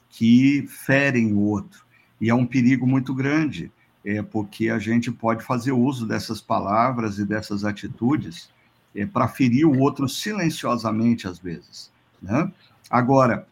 [0.10, 1.87] que ferem o outro.
[2.20, 3.72] E é um perigo muito grande,
[4.04, 8.50] é, porque a gente pode fazer uso dessas palavras e dessas atitudes
[8.96, 11.92] é, para ferir o outro silenciosamente, às vezes.
[12.22, 12.52] Né?
[12.90, 13.48] Agora,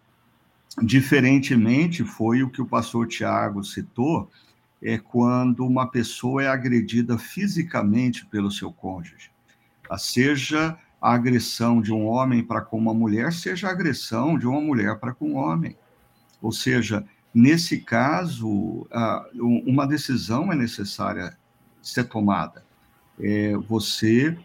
[0.81, 4.29] diferentemente, foi o que o pastor Tiago citou,
[4.81, 9.31] é quando uma pessoa é agredida fisicamente pelo seu cônjuge.
[9.97, 14.59] Seja a agressão de um homem para com uma mulher, seja a agressão de uma
[14.59, 15.75] mulher para com um homem.
[16.41, 18.87] Ou seja, Nesse caso,
[19.43, 21.37] uma decisão é necessária
[21.81, 22.63] ser tomada.
[23.19, 24.37] É, você,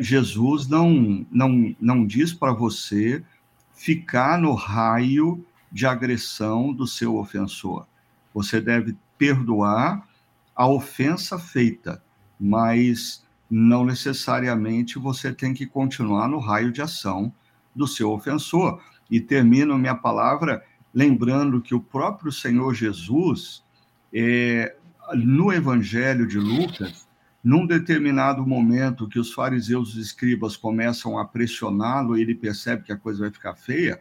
[0.00, 3.24] Jesus não, não, não diz para você
[3.72, 7.86] ficar no raio de agressão do seu ofensor.
[8.34, 10.04] Você deve perdoar
[10.52, 12.02] a ofensa feita,
[12.40, 17.32] mas não necessariamente você tem que continuar no raio de ação
[17.72, 18.82] do seu ofensor.
[19.08, 20.64] E termino minha palavra
[20.96, 23.62] lembrando que o próprio Senhor Jesus,
[24.10, 24.74] é,
[25.14, 27.06] no Evangelho de Lucas,
[27.44, 32.92] num determinado momento que os fariseus e os escribas começam a pressioná-lo ele percebe que
[32.92, 34.00] a coisa vai ficar feia,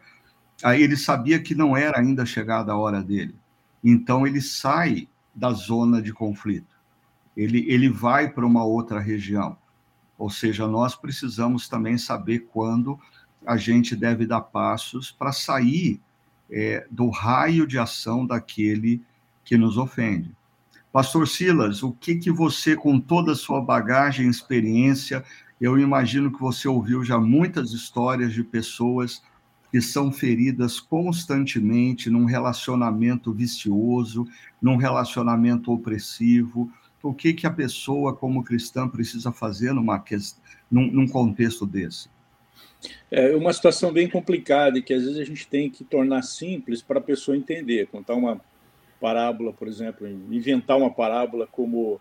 [0.63, 3.35] aí ele sabia que não era ainda chegada a hora dele.
[3.83, 6.77] Então ele sai da zona de conflito.
[7.35, 9.57] Ele, ele vai para uma outra região.
[10.17, 12.97] Ou seja, nós precisamos também saber quando
[13.45, 15.99] a gente deve dar passos para sair
[16.49, 19.01] é, do raio de ação daquele
[19.43, 20.31] que nos ofende.
[20.91, 25.23] Pastor Silas, o que que você, com toda a sua bagagem experiência,
[25.59, 29.21] eu imagino que você ouviu já muitas histórias de pessoas
[29.71, 34.25] que são feridas constantemente num relacionamento vicioso,
[34.61, 36.71] num relacionamento opressivo.
[37.03, 40.01] O que que a pessoa, como cristã, precisa fazer numa,
[40.71, 42.09] num, num contexto desse?
[43.09, 46.81] É uma situação bem complicada e que às vezes a gente tem que tornar simples
[46.81, 47.87] para a pessoa entender.
[47.87, 48.41] Contar uma
[48.99, 51.99] parábola, por exemplo, inventar uma parábola como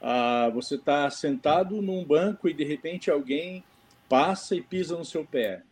[0.00, 3.62] ah, você está sentado num banco e de repente alguém
[4.08, 5.62] passa e pisa no seu pé,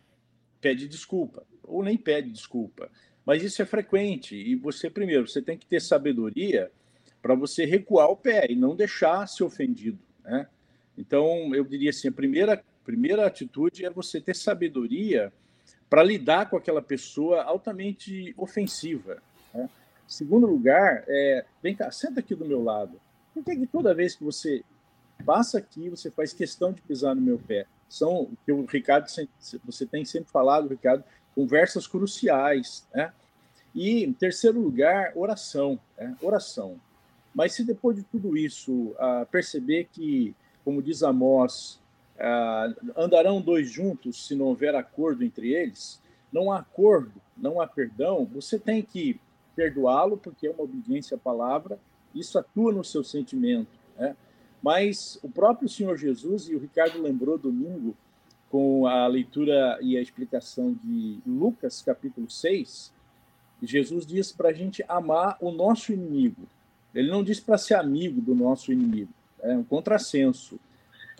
[0.59, 2.89] pede desculpa ou nem pede desculpa.
[3.25, 6.71] Mas isso é frequente e você primeiro você tem que ter sabedoria
[7.21, 10.47] para você recuar o pé e não deixar ser ofendido, né?
[10.97, 15.31] Então eu diria assim a primeira primeira atitude é você ter sabedoria
[15.89, 19.23] para lidar com aquela pessoa altamente ofensiva.
[19.53, 19.69] Né?
[20.05, 22.99] Segundo lugar, é, vem cá, senta aqui do meu lado.
[23.33, 24.61] Por que, que toda vez que você
[25.25, 27.65] passa aqui, você faz questão de pisar no meu pé?
[27.87, 29.07] São o que o Ricardo,
[29.63, 33.13] você tem sempre falado, Ricardo, conversas cruciais, né?
[33.73, 36.13] E, em terceiro lugar, oração, né?
[36.21, 36.77] oração.
[37.33, 41.80] Mas se depois de tudo isso uh, perceber que, como diz Amós,
[42.21, 46.01] ah, andarão dois juntos se não houver acordo entre eles?
[46.31, 49.19] Não há acordo, não há perdão, você tem que
[49.55, 51.77] perdoá-lo, porque é uma obediência à palavra,
[52.15, 53.69] isso atua no seu sentimento.
[53.97, 54.15] Né?
[54.61, 57.95] Mas o próprio Senhor Jesus, e o Ricardo lembrou domingo,
[58.49, 62.91] com a leitura e a explicação de Lucas, capítulo 6,
[63.63, 66.47] Jesus diz para a gente amar o nosso inimigo.
[66.93, 70.59] Ele não diz para ser amigo do nosso inimigo, é um contrassenso.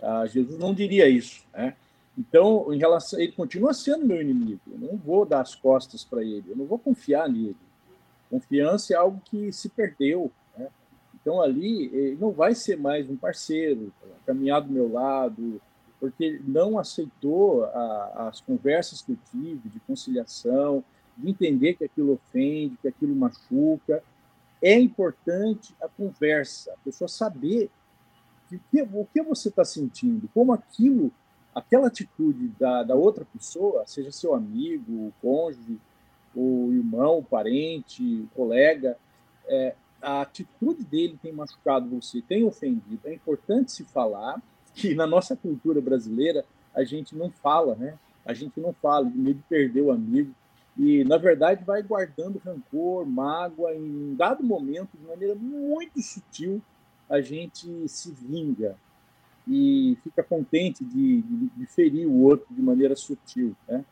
[0.01, 1.75] Ah, Jesus não diria isso, né?
[2.17, 4.59] Então, em relação, ele continua sendo meu inimigo.
[4.71, 6.43] Eu não vou dar as costas para ele.
[6.49, 7.55] Eu não vou confiar nele.
[8.29, 10.31] Confiança é algo que se perdeu.
[10.57, 10.67] Né?
[11.15, 13.93] Então, ali, ele não vai ser mais um parceiro,
[14.25, 15.61] caminhar do meu lado,
[15.99, 20.83] porque não aceitou a, as conversas que eu tive de conciliação,
[21.17, 24.03] de entender que aquilo ofende, que aquilo machuca.
[24.61, 27.69] É importante a conversa, a pessoa saber
[28.59, 31.11] que, o que você está sentindo, como aquilo,
[31.53, 35.79] aquela atitude da, da outra pessoa, seja seu amigo, cônjuge,
[36.35, 38.97] o irmão, o parente, o colega,
[39.47, 42.99] é, a atitude dele tem machucado você, tem ofendido.
[43.05, 44.41] É importante se falar
[44.73, 47.97] que na nossa cultura brasileira a gente não fala, né?
[48.25, 50.33] A gente não fala, de medo de perder o amigo.
[50.77, 56.61] E, na verdade, vai guardando rancor, mágoa, em um dado momento, de maneira muito sutil,
[57.11, 58.77] a gente se vinga
[59.45, 63.83] e fica contente de, de, de ferir o outro de maneira sutil, né?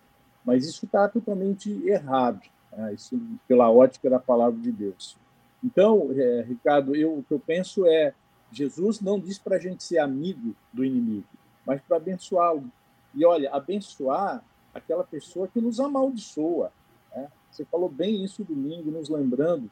[0.45, 2.93] Mas isso está totalmente errado, né?
[2.93, 5.17] isso pela ótica da palavra de Deus.
[5.62, 8.13] Então, é, Ricardo, eu, o que eu penso é
[8.49, 11.27] Jesus não diz para a gente ser amigo do inimigo,
[11.65, 12.72] mas para abençoá-lo.
[13.13, 14.41] E olha, abençoar
[14.74, 16.72] aquela pessoa que nos amaldiçoa.
[17.13, 17.28] Né?
[17.51, 19.70] Você falou bem isso domingo, nos lembrando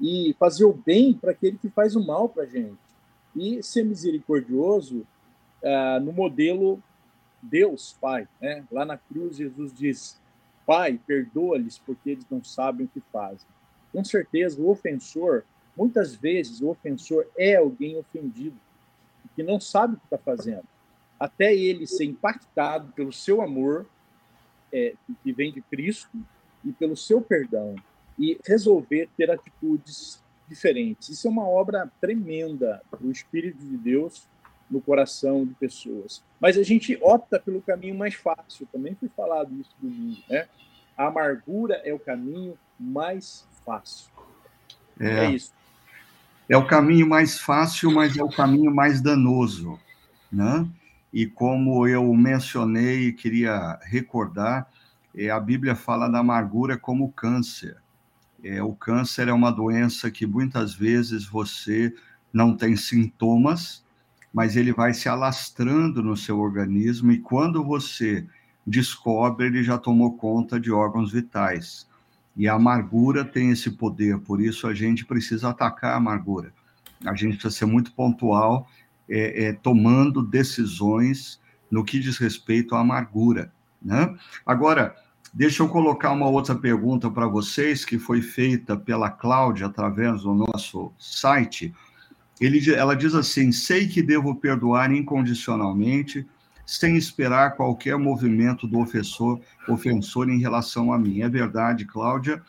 [0.00, 2.78] e fazer o bem para aquele que faz o mal para a gente.
[3.34, 5.06] E ser misericordioso
[5.62, 6.82] uh, no modelo
[7.42, 8.28] Deus Pai.
[8.40, 8.64] Né?
[8.70, 10.20] Lá na cruz, Jesus diz:
[10.66, 13.46] Pai, perdoa-lhes porque eles não sabem o que fazem.
[13.92, 15.44] Com certeza, o ofensor,
[15.76, 18.56] muitas vezes, o ofensor é alguém ofendido,
[19.36, 20.64] que não sabe o que está fazendo.
[21.18, 23.86] Até ele ser impactado pelo seu amor,
[24.72, 26.18] é, que vem de Cristo,
[26.64, 27.76] e pelo seu perdão
[28.18, 31.08] e resolver ter atitudes diferentes.
[31.08, 34.28] Isso é uma obra tremenda do Espírito de Deus
[34.70, 36.22] no coração de pessoas.
[36.40, 38.66] Mas a gente opta pelo caminho mais fácil.
[38.72, 40.46] Também foi falado isso domingo, né?
[40.96, 44.10] A amargura é o caminho mais fácil.
[44.98, 45.52] É, é isso.
[46.48, 49.78] É o caminho mais fácil, mas é o caminho mais danoso,
[50.30, 50.66] né?
[51.12, 54.68] E como eu mencionei e queria recordar,
[55.14, 57.76] é, a Bíblia fala da amargura como câncer.
[58.44, 61.94] É, o câncer é uma doença que muitas vezes você
[62.30, 63.82] não tem sintomas,
[64.30, 68.26] mas ele vai se alastrando no seu organismo e quando você
[68.66, 71.88] descobre, ele já tomou conta de órgãos vitais.
[72.36, 76.52] E a amargura tem esse poder, por isso a gente precisa atacar a amargura.
[77.06, 78.68] A gente precisa ser muito pontual,
[79.08, 81.40] é, é, tomando decisões
[81.70, 83.52] no que diz respeito à amargura.
[83.80, 84.14] Né?
[84.44, 84.94] Agora,
[85.34, 90.32] deixa eu colocar uma outra pergunta para vocês, que foi feita pela Cláudia através do
[90.32, 91.74] nosso site.
[92.40, 96.24] Ele, ela diz assim: sei que devo perdoar incondicionalmente,
[96.64, 101.22] sem esperar qualquer movimento do ofensor, ofensor em relação a mim.
[101.22, 102.40] É verdade, Cláudia,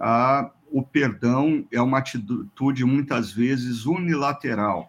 [0.00, 4.88] a, o perdão é uma atitude muitas vezes unilateral,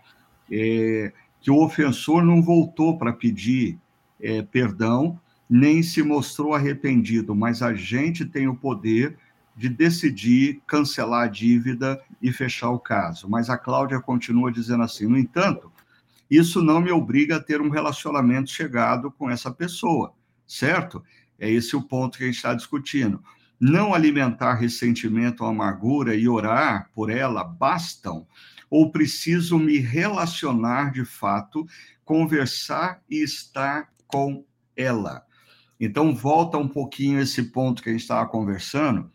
[0.52, 3.80] é, que o ofensor não voltou para pedir
[4.22, 5.20] é, perdão,
[5.50, 9.18] nem se mostrou arrependido, mas a gente tem o poder
[9.58, 13.28] de decidir cancelar a dívida e fechar o caso.
[13.30, 15.72] Mas a Cláudia continua dizendo assim: no entanto,
[16.30, 20.14] isso não me obriga a ter um relacionamento chegado com essa pessoa,
[20.48, 21.04] certo?
[21.40, 23.22] É esse o ponto que a gente está discutindo.
[23.60, 28.26] Não alimentar ressentimento ou amargura e orar por ela bastam,
[28.70, 31.66] ou preciso me relacionar de fato,
[32.06, 34.46] conversar e estar com
[34.78, 35.26] ela.
[35.80, 39.10] Então, volta um pouquinho esse ponto que a gente estava conversando,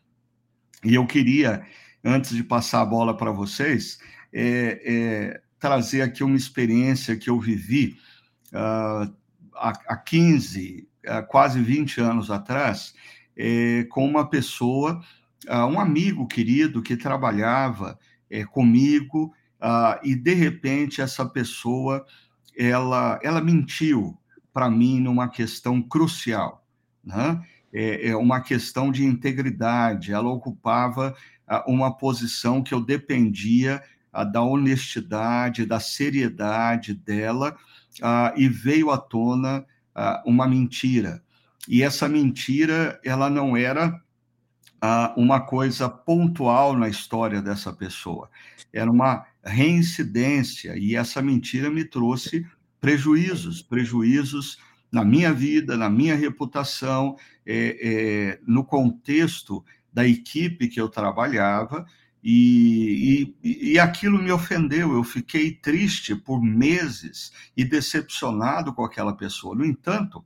[0.83, 1.67] e eu queria,
[2.03, 3.99] antes de passar a bola para vocês,
[4.33, 7.97] é, é, trazer aqui uma experiência que eu vivi
[8.53, 9.11] uh,
[9.55, 12.95] há, há 15, uh, quase 20 anos atrás,
[13.37, 15.03] é, com uma pessoa,
[15.49, 17.99] uh, um amigo querido que trabalhava
[18.31, 19.33] é, comigo,
[20.03, 22.05] e de repente essa pessoa
[22.55, 24.15] ela, ela mentiu
[24.55, 26.65] para mim numa questão crucial,
[27.05, 27.45] né?
[27.73, 30.13] É, é uma questão de integridade.
[30.13, 31.15] Ela ocupava
[31.67, 33.83] uma posição que eu dependia
[34.33, 37.57] da honestidade, da seriedade dela,
[38.37, 39.67] e veio à tona
[40.25, 41.21] uma mentira.
[41.69, 44.01] E essa mentira, ela não era
[45.17, 48.31] uma coisa pontual na história dessa pessoa,
[48.73, 52.47] era uma reincidência, e essa mentira me trouxe
[52.85, 54.59] prejuízos, prejuízos
[54.93, 57.17] na minha vida, na minha reputação,
[57.47, 61.87] é, é, no contexto da equipe que eu trabalhava,
[62.23, 64.93] e, e, e, aquilo me ofendeu.
[64.93, 69.55] Eu fiquei triste por meses e decepcionado com aquela pessoa.
[69.55, 70.23] No entanto,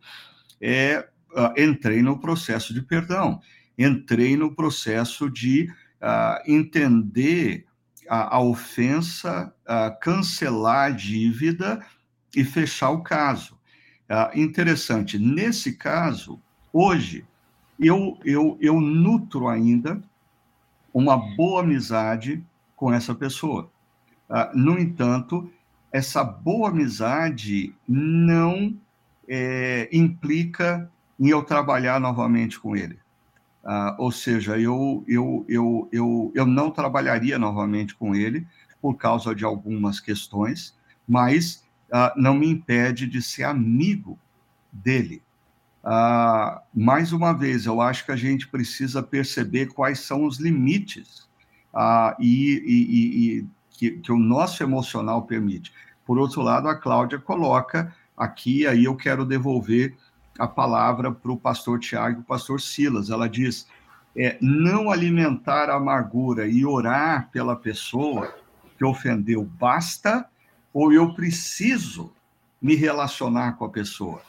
[0.61, 3.41] é, uh, entrei no processo de perdão,
[3.77, 5.71] entrei no processo de
[6.03, 7.67] uh, entender
[8.09, 11.85] a, a ofensa, uh, cancelar a dívida
[12.35, 13.57] e fechar o caso.
[14.35, 16.41] interessante, nesse caso,
[16.73, 17.27] hoje,
[17.79, 20.03] eu, eu, eu nutro ainda
[20.93, 22.43] uma boa amizade
[22.75, 23.71] com essa pessoa.
[24.29, 25.51] Uh, no entanto,
[25.93, 28.77] essa boa amizade não
[29.29, 32.99] é, implica em eu trabalhar novamente com ele.
[33.65, 38.47] Uh, ou seja, eu, eu, eu, eu, eu não trabalharia novamente com ele
[38.81, 40.77] por causa de algumas questões,
[41.07, 44.19] mas uh, não me impede de ser amigo
[44.73, 45.23] dele.
[45.83, 51.29] Ah, mais uma vez, eu acho que a gente precisa perceber quais são os limites
[51.73, 55.73] ah, e, e, e que, que, o nosso emocional permite.
[56.05, 59.97] Por outro lado, a Cláudia coloca aqui, aí eu quero devolver
[60.39, 63.09] a palavra para o pastor Tiago e o pastor Silas.
[63.09, 63.67] Ela diz:
[64.17, 68.35] é, não alimentar a amargura e orar pela pessoa
[68.77, 70.27] que ofendeu basta,
[70.73, 72.13] ou eu preciso
[72.61, 74.23] me relacionar com a pessoa?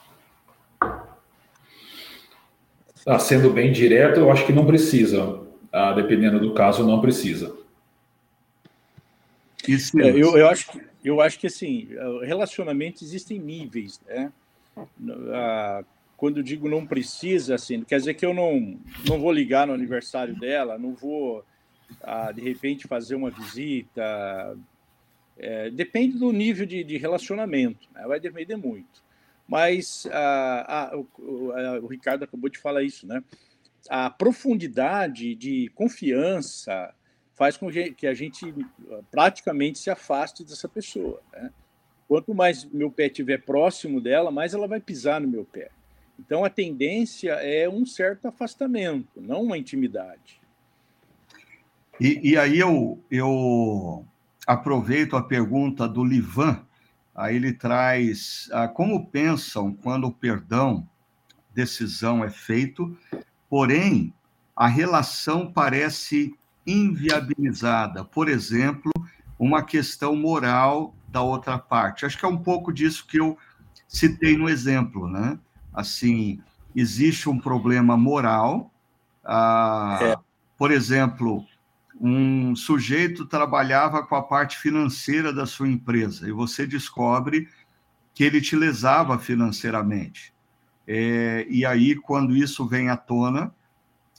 [3.06, 5.40] Ah, sendo bem direto, eu acho que não precisa.
[5.72, 7.56] Ah, dependendo do caso, não precisa.
[9.66, 11.88] Isso é, eu, eu, acho que, eu acho que, assim,
[12.22, 14.32] relacionamentos existem níveis, né?
[15.32, 15.84] Ah,
[16.16, 18.78] quando eu digo não precisa, assim, quer dizer que eu não,
[19.08, 21.44] não vou ligar no aniversário dela, não vou,
[22.02, 24.56] ah, de repente, fazer uma visita.
[25.42, 28.06] É, depende do nível de, de relacionamento, né?
[28.06, 29.02] vai depender muito.
[29.48, 30.06] Mas
[31.18, 31.50] o,
[31.82, 33.24] o Ricardo acabou de falar isso, né?
[33.88, 36.94] A profundidade de confiança
[37.34, 38.54] faz com que a gente
[39.10, 41.22] praticamente se afaste dessa pessoa.
[41.32, 41.50] Né?
[42.06, 45.70] Quanto mais meu pé estiver próximo dela, mais ela vai pisar no meu pé.
[46.18, 50.38] Então a tendência é um certo afastamento, não uma intimidade.
[51.98, 54.04] E, e aí eu, eu
[54.50, 56.60] aproveito a pergunta do Livan,
[57.14, 60.88] aí ele traz ah, como pensam quando o perdão,
[61.54, 62.96] decisão é feito,
[63.48, 64.12] porém
[64.56, 66.34] a relação parece
[66.66, 68.04] inviabilizada.
[68.04, 68.92] Por exemplo,
[69.38, 72.04] uma questão moral da outra parte.
[72.04, 73.38] Acho que é um pouco disso que eu
[73.86, 75.38] citei no exemplo, né?
[75.72, 76.40] Assim,
[76.74, 78.68] existe um problema moral.
[79.24, 80.16] Ah, é.
[80.58, 81.46] Por exemplo,
[82.00, 87.46] um sujeito trabalhava com a parte financeira da sua empresa e você descobre
[88.14, 90.32] que ele te lesava financeiramente.
[90.86, 93.54] É, e aí, quando isso vem à tona,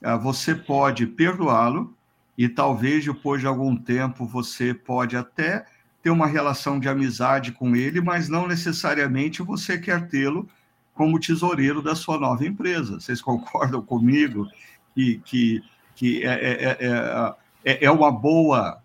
[0.03, 1.95] ah, você pode perdoá-lo
[2.37, 5.65] e talvez depois de algum tempo você pode até
[6.01, 10.47] ter uma relação de amizade com ele, mas não necessariamente você quer tê-lo
[10.93, 12.99] como tesoureiro da sua nova empresa.
[12.99, 14.47] Vocês concordam comigo
[14.93, 15.63] que, que,
[15.95, 18.81] que é, é, é, é uma boa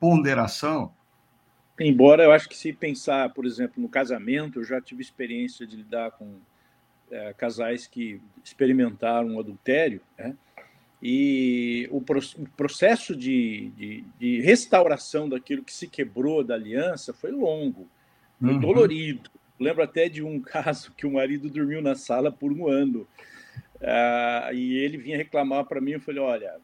[0.00, 0.92] ponderação?
[1.78, 5.76] Embora eu acho que se pensar, por exemplo, no casamento, eu já tive experiência de
[5.76, 6.36] lidar com
[7.10, 10.34] é, casais que experimentaram o adultério, né?
[11.02, 12.02] E o,
[12.56, 17.86] processo de, de, de, restauração daquilo que se quebrou da aliança foi longo,
[18.40, 18.58] foi uhum.
[18.58, 19.30] dolorido.
[19.60, 23.06] Lembro até de um caso que o marido dormiu na sala por um ano.
[23.76, 25.92] Uh, e ele vinha reclamar para mim.
[25.92, 26.56] Eu falei: Olha,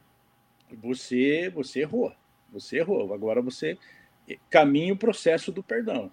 [0.75, 2.11] você, você errou,
[2.51, 3.13] você errou.
[3.13, 3.77] Agora você
[4.49, 6.11] caminha o processo do perdão.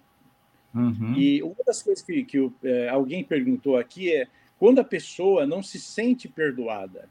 [0.73, 1.13] Uhum.
[1.15, 5.61] E uma das coisas que, que é, alguém perguntou aqui é quando a pessoa não
[5.61, 7.09] se sente perdoada.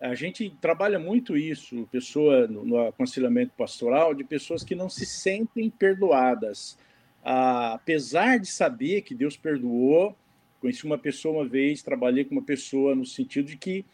[0.00, 5.06] A gente trabalha muito isso, pessoa no, no aconselhamento pastoral, de pessoas que não se
[5.06, 6.78] sentem perdoadas.
[7.24, 10.14] Ah, apesar de saber que Deus perdoou,
[10.60, 13.84] conheci uma pessoa uma vez, trabalhei com uma pessoa no sentido de que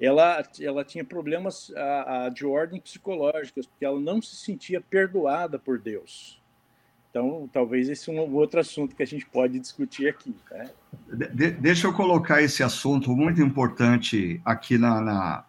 [0.00, 5.58] ela, ela tinha problemas a, a, de ordem psicológicas, porque ela não se sentia perdoada
[5.58, 6.40] por Deus.
[7.10, 10.34] Então, talvez esse é um outro assunto que a gente pode discutir aqui.
[10.50, 10.70] Né?
[11.32, 15.44] De, deixa eu colocar esse assunto muito importante aqui na, na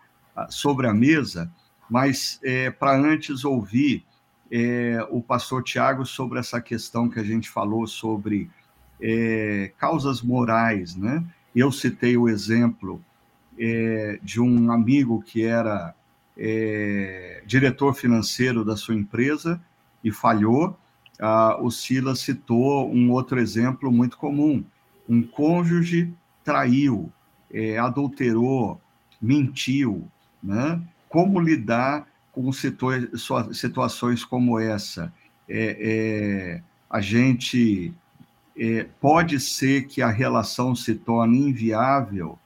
[0.49, 1.51] sobre a mesa,
[1.89, 4.05] mas é, para antes ouvir
[4.49, 8.49] é, o pastor Tiago sobre essa questão que a gente falou sobre
[9.01, 11.23] é, causas morais, né?
[11.53, 13.03] Eu citei o exemplo
[13.59, 15.93] é, de um amigo que era
[16.37, 19.61] é, diretor financeiro da sua empresa
[20.01, 20.77] e falhou,
[21.19, 24.63] ah, o Silas citou um outro exemplo muito comum.
[25.07, 27.11] Um cônjuge traiu,
[27.51, 28.79] é, adulterou,
[29.21, 30.07] mentiu.
[30.41, 30.81] Né?
[31.09, 35.11] Como lidar com situações como essa?
[35.49, 37.93] É, é, a gente
[38.57, 42.39] é, pode ser que a relação se torne inviável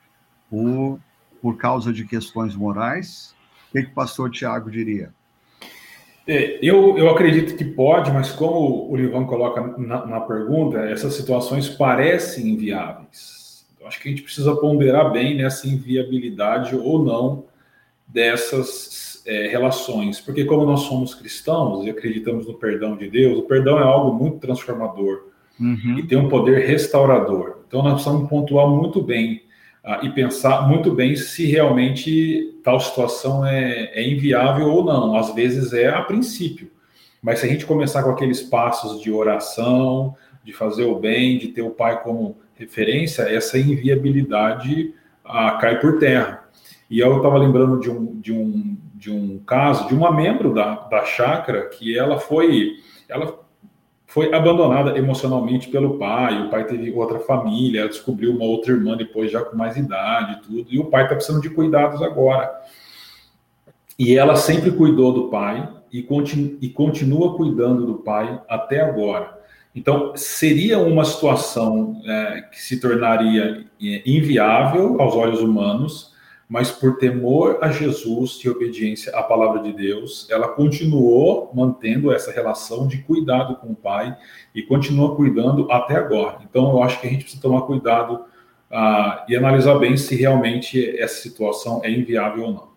[0.54, 1.00] por,
[1.42, 3.34] por causa de questões morais?
[3.70, 5.12] O que, que o pastor Tiago diria?
[6.28, 11.16] É, eu, eu acredito que pode, mas como o Livan coloca na, na pergunta, essas
[11.16, 13.66] situações parecem inviáveis.
[13.74, 17.46] Então, acho que a gente precisa ponderar bem nessa inviabilidade ou não
[18.08, 23.44] dessas é, relações, porque como nós somos cristãos e acreditamos no perdão de Deus, o
[23.44, 25.30] perdão é algo muito transformador
[25.60, 25.98] uhum.
[25.98, 27.64] e tem um poder restaurador.
[27.68, 29.43] Então nós precisamos pontuar muito bem
[30.02, 35.16] e pensar muito bem se realmente tal situação é, é inviável ou não.
[35.16, 36.72] Às vezes é a princípio,
[37.22, 41.50] mas se a gente começar com aqueles passos de oração, de fazer o bem, de
[41.50, 46.48] ter o Pai como referência, essa inviabilidade ah, cai por terra.
[46.90, 50.76] E eu estava lembrando de um, de, um, de um caso de uma membro da,
[50.76, 52.74] da chácara que ela foi,
[53.10, 53.43] ela
[54.14, 58.96] foi abandonada emocionalmente pelo pai, o pai teve outra família, ela descobriu uma outra irmã
[58.96, 62.48] depois já com mais idade e tudo, e o pai está precisando de cuidados agora.
[63.98, 69.36] E ela sempre cuidou do pai e, continu, e continua cuidando do pai até agora.
[69.76, 76.13] Então, seria uma situação é, que se tornaria é, inviável aos olhos humanos,
[76.54, 82.32] mas por temor a Jesus e obediência à palavra de Deus, ela continuou mantendo essa
[82.32, 84.16] relação de cuidado com o Pai
[84.54, 86.42] e continua cuidando até agora.
[86.48, 88.18] Então, eu acho que a gente precisa tomar cuidado
[88.70, 92.74] uh, e analisar bem se realmente essa situação é inviável ou não.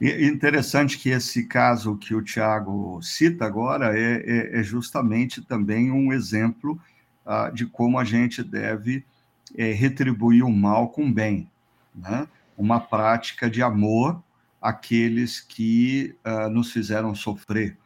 [0.00, 6.12] Interessante que esse caso que o Tiago cita agora é, é, é, justamente também um
[6.12, 6.78] exemplo
[7.26, 9.04] uh, de como a gente deve
[9.58, 11.49] é, retribuir o mal com o bem
[11.94, 12.28] né?
[12.56, 14.22] uma prática de amor
[14.60, 17.78] àqueles que uh, nos fizeram sofrer.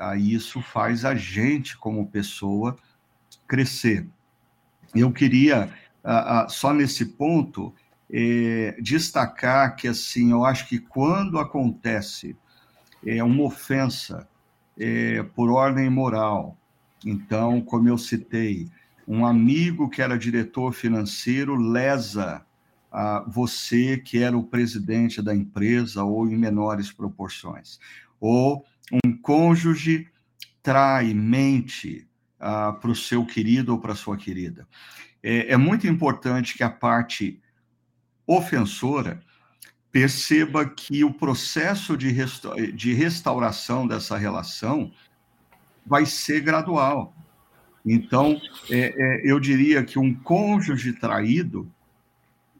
[0.00, 2.76] Uh, isso faz a gente, como pessoa,
[3.46, 4.08] crescer.
[4.94, 5.70] Eu queria,
[6.04, 7.72] uh, só nesse ponto,
[8.10, 12.36] é, destacar que, assim, eu acho que quando acontece
[13.06, 14.28] é, uma ofensa
[14.78, 16.56] é, por ordem moral,
[17.04, 18.68] então, como eu citei,
[19.06, 22.44] um amigo que era diretor financeiro lesa
[23.26, 27.78] você que era o presidente da empresa ou em menores proporções,
[28.20, 28.64] ou
[29.04, 30.08] um cônjuge
[30.62, 32.06] trai, mente
[32.40, 34.66] ah, para o seu querido ou para sua querida.
[35.22, 37.40] É, é muito importante que a parte
[38.26, 39.20] ofensora
[39.90, 44.92] perceba que o processo de, resta de restauração dessa relação
[45.84, 47.16] vai ser gradual.
[47.84, 48.38] Então,
[48.70, 51.72] é, é, eu diria que um cônjuge traído,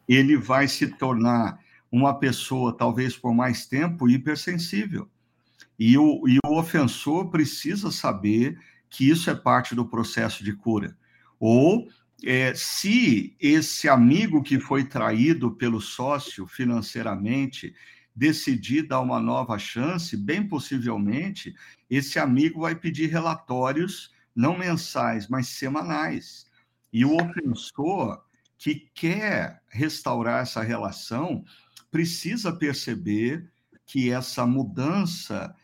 [0.09, 5.09] ele vai se tornar uma pessoa, talvez por mais tempo, hipersensível.
[5.79, 8.59] E o, e o ofensor precisa saber
[8.91, 10.97] que isso é parte do processo de cura.
[11.39, 11.89] Ou
[12.25, 17.75] é, se esse amigo que foi traído pelo sócio financeiramente
[18.15, 21.55] decidir dar uma nova chance, bem possivelmente,
[21.89, 26.47] esse amigo vai pedir relatórios não mensais, mas semanais.
[26.93, 28.25] E o ofensor
[28.59, 31.45] que quer restaurar essa relação
[31.91, 33.51] precisa perceber
[33.87, 35.55] que essa mudança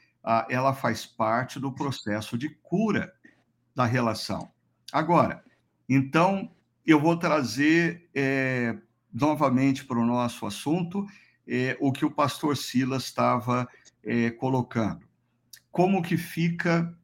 [0.48, 3.12] ela faz parte do processo de cura
[3.74, 4.50] da relação.
[4.90, 5.44] Agora,
[5.88, 6.50] então,
[6.86, 8.78] eu vou trazer é,
[9.12, 11.06] novamente para o nosso assunto
[11.46, 13.68] é, o que o pastor Silas estava
[14.02, 15.06] é, colocando.
[15.70, 16.96] Como que fica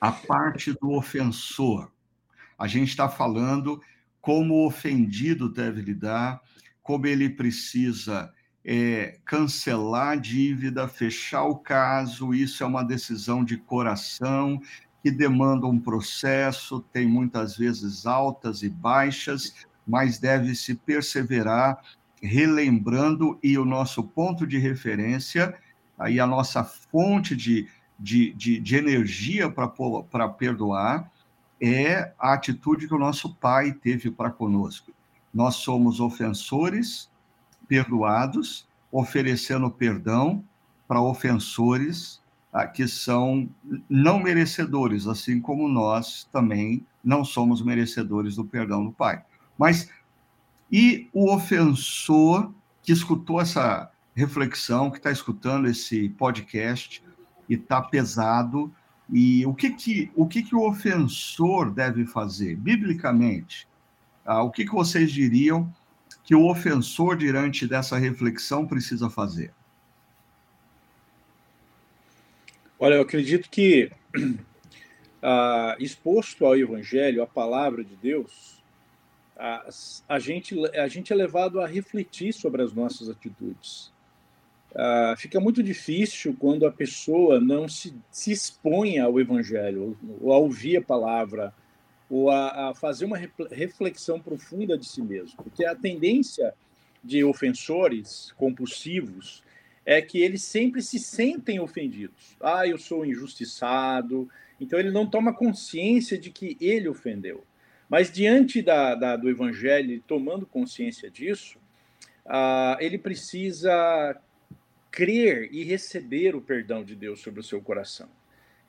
[0.00, 1.90] a parte do ofensor?
[2.58, 3.82] A gente está falando
[4.24, 6.40] como o ofendido deve lidar,
[6.82, 8.32] como ele precisa
[8.64, 14.58] é, cancelar a dívida, fechar o caso, isso é uma decisão de coração,
[15.02, 19.54] que demanda um processo, tem muitas vezes altas e baixas,
[19.86, 21.78] mas deve-se perseverar,
[22.22, 25.54] relembrando, e o nosso ponto de referência,
[25.98, 27.68] aí a nossa fonte de,
[28.00, 31.12] de, de, de energia para perdoar,
[31.64, 34.92] é a atitude que o nosso Pai teve para conosco.
[35.32, 37.10] Nós somos ofensores,
[37.66, 40.44] perdoados, oferecendo perdão
[40.86, 42.22] para ofensores
[42.72, 43.48] que são
[43.88, 49.24] não merecedores, assim como nós também não somos merecedores do perdão do Pai.
[49.58, 49.88] Mas
[50.70, 52.52] e o ofensor
[52.82, 57.02] que escutou essa reflexão, que está escutando esse podcast
[57.48, 58.72] e está pesado,
[59.10, 63.68] e o que que o que que o ofensor deve fazer biblicamente?
[64.24, 65.72] Ah, o que que vocês diriam
[66.24, 69.52] que o ofensor diante dessa reflexão precisa fazer?
[72.78, 73.90] Olha, eu acredito que
[75.22, 78.62] ah, exposto ao Evangelho, à palavra de Deus,
[79.36, 79.68] a,
[80.08, 83.93] a, gente, a gente é levado a refletir sobre as nossas atitudes.
[84.76, 90.38] Ah, fica muito difícil quando a pessoa não se, se expõe ao Evangelho, ou, a
[90.38, 91.54] ouvir a palavra,
[92.10, 93.18] ou a, a, fazer uma
[93.50, 95.36] reflexão profunda de si mesmo.
[95.42, 96.52] Porque a tendência
[97.02, 99.44] de ofensores compulsivos
[99.86, 102.36] é que eles sempre se sentem ofendidos.
[102.40, 104.28] Ah, eu sou injustiçado.
[104.60, 107.44] Então ele não toma consciência de que ele ofendeu.
[107.88, 111.58] Mas diante da, da do evangelho, tomando consciência disso,
[112.26, 114.18] ah, ele precisa
[114.94, 118.08] crer e receber o perdão de Deus sobre o seu coração.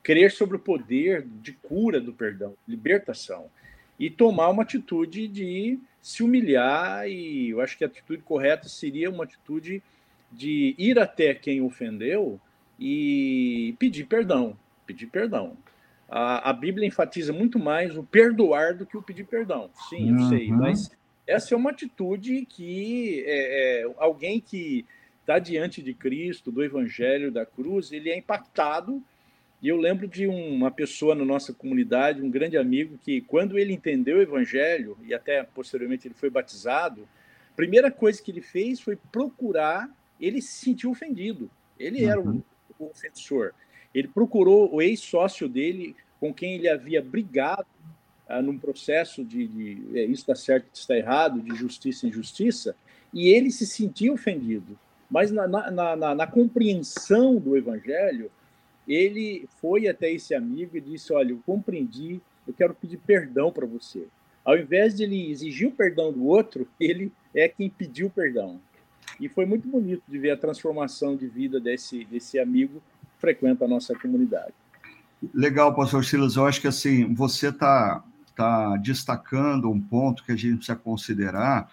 [0.01, 3.45] Crer sobre o poder de cura do perdão, libertação.
[3.99, 9.07] E tomar uma atitude de se humilhar, e eu acho que a atitude correta seria
[9.07, 9.84] uma atitude
[10.32, 12.41] de ir até quem ofendeu
[12.80, 14.57] e pedir perdão.
[14.88, 15.55] Pedir perdão.
[16.09, 19.69] A, a Bíblia enfatiza muito mais o perdoar do que o pedir perdão.
[19.89, 20.30] Sim, eu uhum.
[20.30, 20.89] sei, mas
[21.28, 24.86] essa é uma atitude que é, é, alguém que
[25.26, 29.01] está diante de Cristo, do Evangelho, da cruz, ele é impactado.
[29.61, 33.73] E eu lembro de uma pessoa na nossa comunidade, um grande amigo, que quando ele
[33.73, 37.07] entendeu o Evangelho, e até posteriormente ele foi batizado,
[37.51, 41.49] a primeira coisa que ele fez foi procurar ele se sentiu ofendido.
[41.80, 42.11] Ele uhum.
[42.11, 42.43] era o,
[42.80, 43.53] o ofensor.
[43.93, 47.65] Ele procurou o ex-sócio dele, com quem ele havia brigado
[48.28, 52.09] ah, num processo de, de é, isso está certo, isso está errado, de justiça e
[52.09, 52.76] injustiça,
[53.13, 54.78] e ele se sentiu ofendido.
[55.09, 58.31] Mas na, na, na, na compreensão do evangelho,
[58.87, 63.65] ele foi até esse amigo e disse: Olha, eu compreendi, eu quero pedir perdão para
[63.65, 64.07] você.
[64.43, 68.59] Ao invés de ele exigir o perdão do outro, ele é quem pediu perdão.
[69.19, 73.65] E foi muito bonito de ver a transformação de vida desse, desse amigo que frequenta
[73.65, 74.53] a nossa comunidade.
[75.33, 76.35] Legal, pastor Silas.
[76.35, 78.03] Eu acho que assim, você está
[78.35, 81.71] tá destacando um ponto que a gente precisa considerar,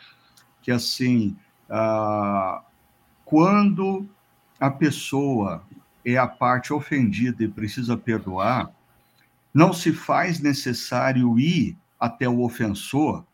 [0.62, 1.36] que assim,
[1.68, 2.62] ah,
[3.32, 4.06] quando
[4.60, 5.62] a pessoa
[6.04, 8.70] é a parte ofendida e precisa perdoar,
[9.54, 13.24] não se faz necessário ir até o ofensor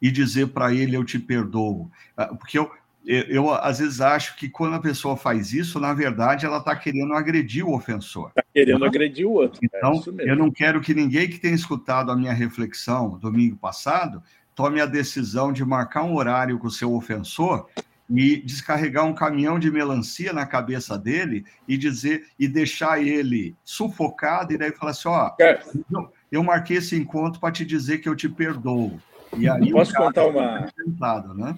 [0.00, 2.70] e dizer para ele eu te perdoo, ah, porque eu,
[3.04, 6.76] eu, eu, às vezes acho que quando a pessoa faz isso, na verdade, ela está
[6.76, 8.28] querendo agredir o ofensor.
[8.28, 9.58] Está querendo agredir o outro.
[9.64, 13.56] É então, é eu não quero que ninguém que tenha escutado a minha reflexão domingo
[13.56, 14.22] passado
[14.54, 17.68] tome a decisão de marcar um horário com o seu ofensor
[18.10, 24.52] e descarregar um caminhão de melancia na cabeça dele e dizer e deixar ele sufocado
[24.52, 25.32] e daí falar assim, ó,
[26.30, 29.00] eu marquei esse encontro para te dizer que eu te perdoo.
[29.36, 30.68] E aí Posso contar uma
[31.34, 31.56] né?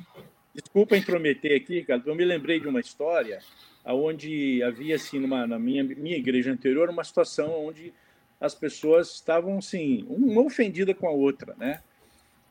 [0.54, 2.06] Desculpa intrometer aqui, Ricardo.
[2.08, 3.38] Eu me lembrei de uma história
[3.84, 7.92] onde havia, assim, numa, na minha, minha igreja anterior, uma situação onde
[8.38, 11.80] as pessoas estavam, assim, uma ofendida com a outra, né?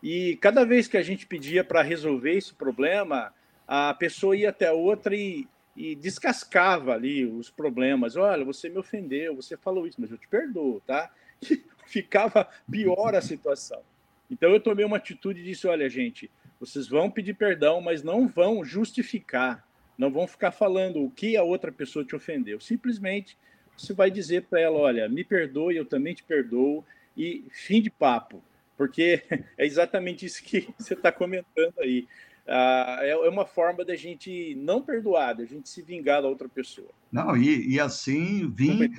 [0.01, 3.31] E cada vez que a gente pedia para resolver esse problema,
[3.73, 5.47] a pessoa ia até outra e,
[5.77, 8.17] e descascava ali os problemas.
[8.17, 11.09] Olha, você me ofendeu, você falou isso, mas eu te perdoo, tá?
[11.41, 13.81] E ficava pior a situação.
[14.29, 18.27] Então eu tomei uma atitude e disse: olha, gente, vocês vão pedir perdão, mas não
[18.27, 19.65] vão justificar,
[19.97, 22.59] não vão ficar falando o que a outra pessoa te ofendeu.
[22.59, 23.37] Simplesmente
[23.77, 26.83] você vai dizer para ela: olha, me perdoe, eu também te perdoo,
[27.15, 28.43] e fim de papo,
[28.75, 29.23] porque
[29.57, 32.05] é exatamente isso que você está comentando aí.
[32.53, 36.49] Ah, é, é uma forma da gente não perdoar, da gente se vingar da outra
[36.49, 36.89] pessoa.
[37.09, 38.91] Não, e, e assim vir.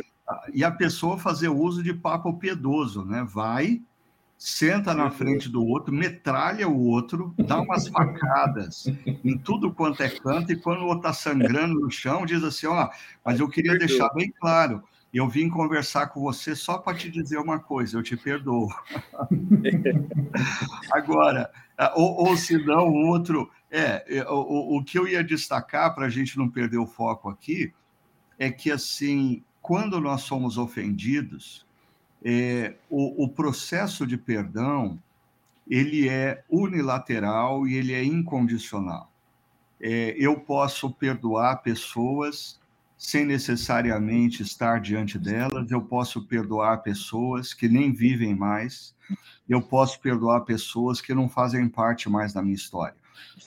[0.55, 3.27] E a pessoa fazer uso de papo piedoso, né?
[3.29, 3.83] Vai,
[4.39, 8.87] senta na frente do outro, metralha o outro, dá umas facadas
[9.23, 12.67] em tudo quanto é canto, e quando o outro está sangrando no chão, diz assim:
[12.67, 12.89] Ó,
[13.23, 14.83] mas eu queria deixar bem claro,
[15.13, 18.69] eu vim conversar com você só para te dizer uma coisa, eu te perdoo.
[20.91, 21.51] Agora,
[21.95, 23.51] ou, ou se não, outro.
[23.71, 27.29] É, é, o, o que eu ia destacar para a gente não perder o foco
[27.29, 27.73] aqui
[28.39, 31.67] é que, assim, quando nós somos ofendidos,
[32.25, 34.99] é, o, o processo de perdão
[35.69, 39.11] ele é unilateral e ele é incondicional.
[39.81, 42.61] É, eu posso perdoar pessoas
[43.03, 48.95] sem necessariamente estar diante delas, eu posso perdoar pessoas que nem vivem mais,
[49.49, 52.95] eu posso perdoar pessoas que não fazem parte mais da minha história.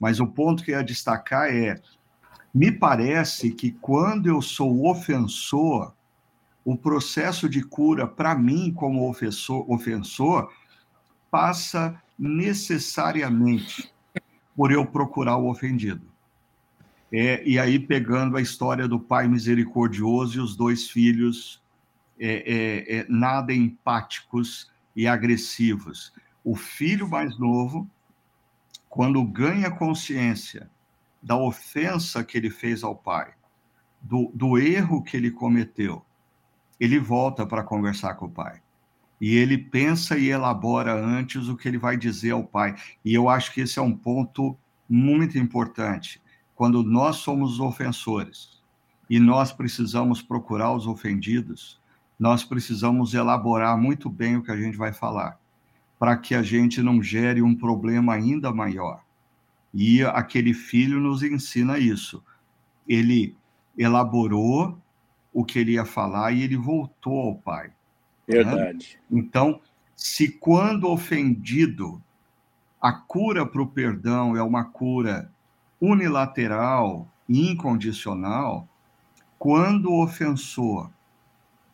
[0.02, 1.82] Mas o ponto que eu ia destacar é:
[2.54, 5.94] me parece que quando eu sou ofensor,
[6.66, 10.52] o processo de cura, para mim, como ofensor, ofensor,
[11.32, 13.90] passa necessariamente
[14.54, 16.15] por eu procurar o ofendido.
[17.12, 21.62] É, e aí, pegando a história do pai misericordioso e os dois filhos
[22.20, 26.14] é, é, é nada empáticos e agressivos.
[26.44, 27.90] O filho mais novo,
[28.90, 30.70] quando ganha consciência
[31.22, 33.34] da ofensa que ele fez ao pai,
[34.02, 36.06] do, do erro que ele cometeu,
[36.80, 38.62] ele volta para conversar com o pai.
[39.20, 42.76] E ele pensa e elabora antes o que ele vai dizer ao pai.
[43.04, 46.22] E eu acho que esse é um ponto muito importante.
[46.56, 48.64] Quando nós somos os ofensores
[49.10, 51.80] e nós precisamos procurar os ofendidos,
[52.18, 55.38] nós precisamos elaborar muito bem o que a gente vai falar,
[56.00, 59.04] para que a gente não gere um problema ainda maior.
[59.74, 62.24] E aquele filho nos ensina isso.
[62.88, 63.36] Ele
[63.78, 64.78] elaborou
[65.34, 67.68] o que ele ia falar e ele voltou ao pai.
[67.68, 67.74] Né?
[68.26, 68.98] Verdade.
[69.10, 69.20] Né?
[69.20, 69.60] Então,
[69.94, 72.02] se quando ofendido,
[72.82, 75.30] a cura para o perdão é uma cura
[75.80, 78.68] unilateral e incondicional,
[79.38, 80.90] quando o ofensor,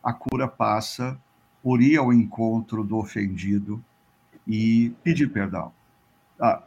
[0.03, 1.19] a cura passa
[1.61, 3.83] por ir ao encontro do ofendido
[4.47, 5.71] e pedir perdão.
[6.39, 6.63] Ah,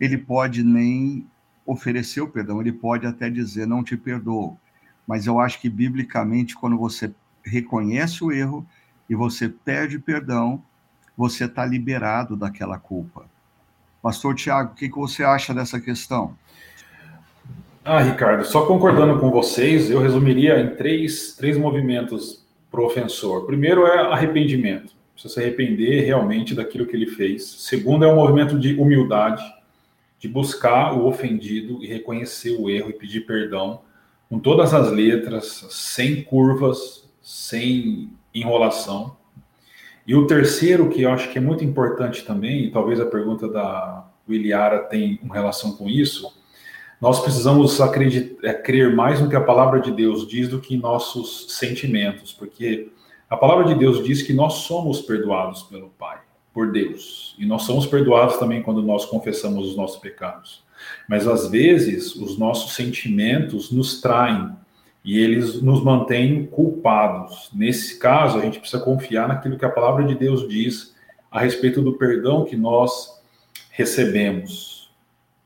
[0.00, 1.26] ele pode nem
[1.66, 4.58] oferecer o perdão, ele pode até dizer não te perdoo,
[5.06, 7.12] mas eu acho que biblicamente, quando você
[7.44, 8.66] reconhece o erro
[9.08, 10.62] e você pede perdão,
[11.16, 13.26] você está liberado daquela culpa.
[14.02, 16.36] Pastor Tiago, o que, que você acha dessa questão?
[17.84, 23.46] Ah, Ricardo, só concordando com vocês, eu resumiria em três, três movimentos para o ofensor.
[23.46, 27.44] Primeiro é arrependimento, precisa se arrepender realmente daquilo que ele fez.
[27.44, 29.42] Segundo é um movimento de humildade,
[30.18, 33.80] de buscar o ofendido e reconhecer o erro e pedir perdão
[34.28, 39.16] com todas as letras, sem curvas, sem enrolação.
[40.08, 43.46] E o terceiro, que eu acho que é muito importante também, e talvez a pergunta
[43.46, 46.34] da Williara tem uma relação com isso,
[46.98, 50.74] nós precisamos acreditar, é, crer mais no que a palavra de Deus diz do que
[50.74, 52.90] em nossos sentimentos, porque
[53.28, 56.18] a palavra de Deus diz que nós somos perdoados pelo Pai,
[56.54, 57.36] por Deus.
[57.38, 60.64] E nós somos perdoados também quando nós confessamos os nossos pecados.
[61.06, 64.56] Mas às vezes os nossos sentimentos nos traem
[65.04, 67.50] e eles nos mantêm culpados.
[67.54, 70.94] Nesse caso, a gente precisa confiar naquilo que a palavra de Deus diz
[71.30, 73.20] a respeito do perdão que nós
[73.70, 74.90] recebemos.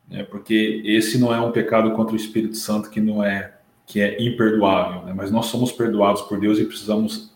[0.08, 0.22] Né?
[0.24, 3.54] Porque esse não é um pecado contra o Espírito Santo que não é
[3.86, 5.12] que é imperdoável, né?
[5.14, 7.32] mas nós somos perdoados por Deus e precisamos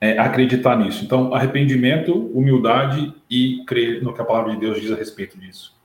[0.00, 1.04] é, acreditar nisso.
[1.04, 5.79] Então, arrependimento, humildade e crer no que a palavra de Deus diz a respeito disso.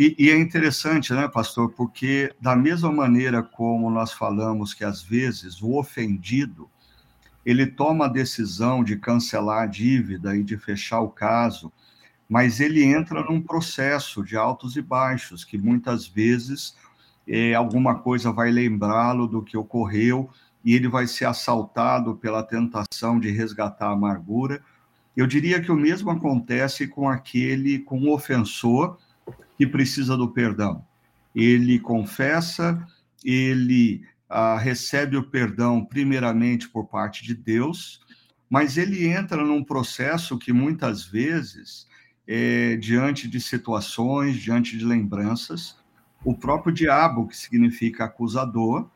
[0.00, 5.02] E, e, é interessante, né, pastor, porque da mesma maneira como nós falamos que às
[5.02, 6.70] vezes o ofendido
[7.44, 11.70] ele toma a decisão de cancelar a dívida e de fechar o caso,
[12.26, 16.74] mas ele entra num processo de altos e baixos que muitas vezes
[17.28, 20.30] é, alguma coisa vai lembrá-lo do que ocorreu
[20.64, 24.62] e ele vai ser assaltado pela tentação de resgatar a amargura.
[25.14, 28.96] Eu diria que o mesmo acontece com aquele, com o ofensor
[29.60, 30.82] que precisa do perdão.
[31.34, 32.82] Ele confessa,
[33.22, 38.00] ele ah, recebe o perdão primeiramente por parte de Deus,
[38.48, 41.86] mas ele entra num processo que muitas vezes,
[42.26, 45.76] é, diante de situações, diante de lembranças,
[46.24, 48.88] o próprio diabo, que significa acusador,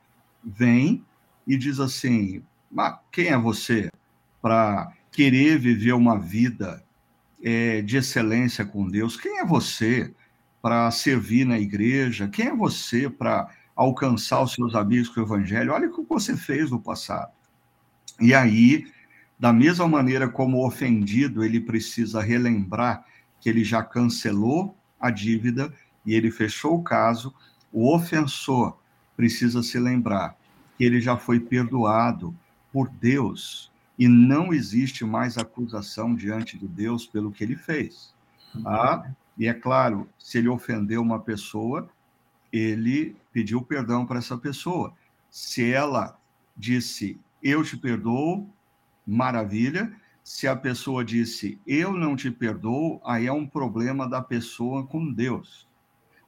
[0.43, 1.05] vem
[1.47, 2.43] e diz assim:
[2.73, 3.91] mas quem é você
[4.41, 6.83] para querer viver uma vida
[7.43, 9.15] é, de excelência com Deus?
[9.15, 10.15] Quem é você
[10.65, 12.27] para servir na igreja?
[12.27, 15.75] Quem é você para alcançar os seus amigos com o evangelho?
[15.75, 17.31] Olha o que você fez no passado.
[18.19, 18.91] E aí,
[19.39, 23.05] da mesma maneira como o ofendido, ele precisa relembrar
[23.43, 25.71] que ele já cancelou a dívida
[26.07, 27.35] e ele fechou o caso,
[27.71, 28.79] o ofensor
[29.15, 30.35] precisa se lembrar
[30.79, 32.35] que ele já foi perdoado
[32.73, 38.15] por Deus e não existe mais acusação diante de Deus pelo que ele fez.
[38.65, 41.89] Ah, e é claro, se ele ofendeu uma pessoa,
[42.53, 44.95] ele pediu perdão para essa pessoa.
[45.29, 46.19] Se ela
[46.57, 48.49] disse, eu te perdoo,
[49.07, 49.93] maravilha.
[50.23, 55.13] Se a pessoa disse, eu não te perdoo, aí é um problema da pessoa com
[55.13, 55.69] Deus.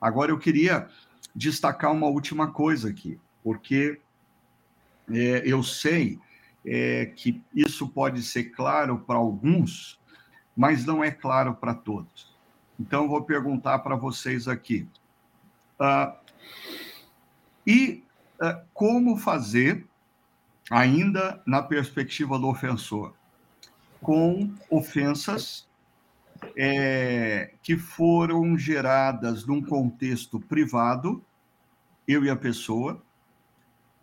[0.01, 0.89] Agora, eu queria
[1.35, 4.01] destacar uma última coisa aqui, porque
[5.09, 6.19] é, eu sei
[6.65, 9.99] é, que isso pode ser claro para alguns,
[10.57, 12.36] mas não é claro para todos.
[12.79, 14.87] Então, vou perguntar para vocês aqui.
[15.81, 16.13] Uh,
[17.67, 18.05] e
[18.41, 19.87] uh, como fazer,
[20.71, 23.15] ainda na perspectiva do ofensor,
[24.01, 25.67] com ofensas
[26.57, 31.25] é, que foram geradas num contexto privado,
[32.07, 33.03] eu e a pessoa,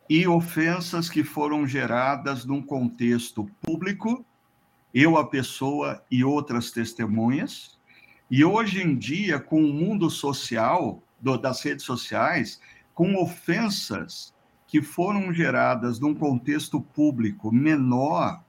[0.09, 4.26] e ofensas que foram geradas num contexto público,
[4.93, 7.80] eu, a pessoa e outras testemunhas,
[8.30, 12.59] e hoje em dia, com o mundo social, do, das redes sociais,
[12.93, 14.34] com ofensas
[14.67, 18.43] que foram geradas num contexto público menor,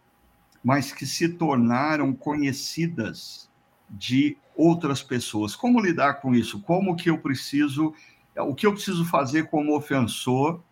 [0.63, 3.49] mas que se tornaram conhecidas
[3.91, 5.55] de outras pessoas.
[5.55, 6.61] Como lidar com isso?
[6.63, 7.93] Como que eu preciso,
[8.37, 10.63] o que eu preciso fazer como ofensor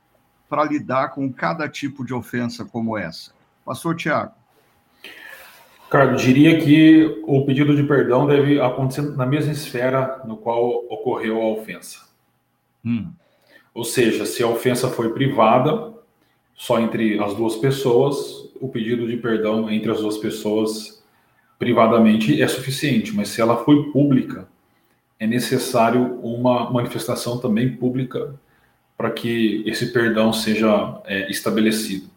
[0.48, 3.32] para lidar com cada tipo de ofensa como essa?
[3.64, 4.41] Pastor Tiago.
[5.92, 11.38] Carlos, diria que o pedido de perdão deve acontecer na mesma esfera no qual ocorreu
[11.42, 12.08] a ofensa.
[12.82, 13.12] Hum.
[13.74, 15.92] Ou seja, se a ofensa foi privada,
[16.54, 21.04] só entre as duas pessoas, o pedido de perdão entre as duas pessoas
[21.58, 24.48] privadamente é suficiente, mas se ela foi pública,
[25.20, 28.34] é necessário uma manifestação também pública
[28.96, 32.08] para que esse perdão seja é, estabelecido.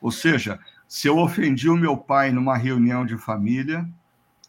[0.00, 0.58] Ou seja,
[0.90, 3.88] se eu ofendi o meu pai numa reunião de família,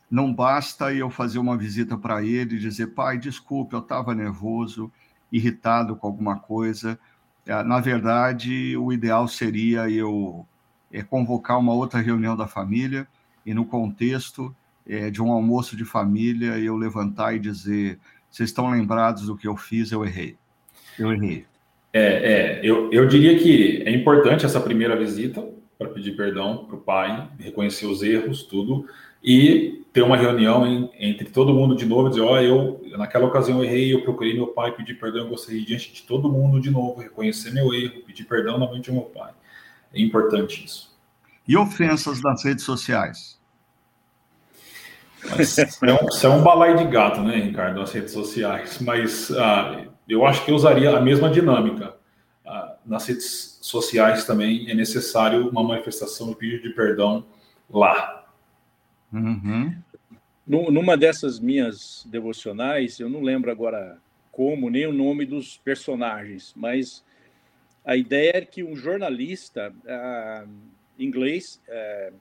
[0.09, 4.91] não basta eu fazer uma visita para ele e dizer, pai, desculpe, eu estava nervoso,
[5.31, 6.97] irritado com alguma coisa.
[7.45, 10.43] É, na verdade, o ideal seria eu
[10.91, 13.07] é, convocar uma outra reunião da família
[13.45, 14.53] e, no contexto
[14.87, 17.99] é, de um almoço de família, eu levantar e dizer:
[18.31, 19.91] vocês estão lembrados do que eu fiz?
[19.91, 20.35] Eu errei.
[20.97, 21.45] Eu errei.
[21.93, 25.47] É, é eu, eu diria que é importante essa primeira visita,
[25.81, 28.85] para pedir perdão para o pai, reconhecer os erros, tudo,
[29.23, 33.25] e ter uma reunião em, entre todo mundo de novo, dizer, ó, oh, eu naquela
[33.25, 36.61] ocasião eu errei, eu procurei meu pai, pedi perdão, eu gostaria diante de todo mundo
[36.61, 39.31] de novo, reconhecer meu erro, pedir perdão novamente ao meu pai.
[39.91, 40.95] É importante isso.
[41.47, 43.39] E ofensas nas redes sociais?
[45.31, 48.79] Mas, é, um, isso é um balai de gato, né, Ricardo, nas redes sociais.
[48.79, 51.95] Mas ah, eu acho que eu usaria a mesma dinâmica.
[52.45, 57.25] Ah, nas redes sociais também é necessário uma manifestação de pedido de perdão
[57.69, 58.27] lá.
[59.11, 59.75] Uhum.
[60.45, 63.97] Numa dessas minhas devocionais, eu não lembro agora
[64.31, 67.03] como, nem o nome dos personagens, mas
[67.85, 70.49] a ideia é que um jornalista uh,
[70.99, 72.13] inglês uh,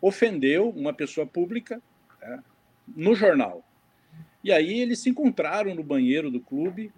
[0.00, 1.80] ofendeu uma pessoa pública
[2.22, 2.42] uh,
[2.88, 3.64] no jornal.
[4.42, 6.92] E aí eles se encontraram no banheiro do clube,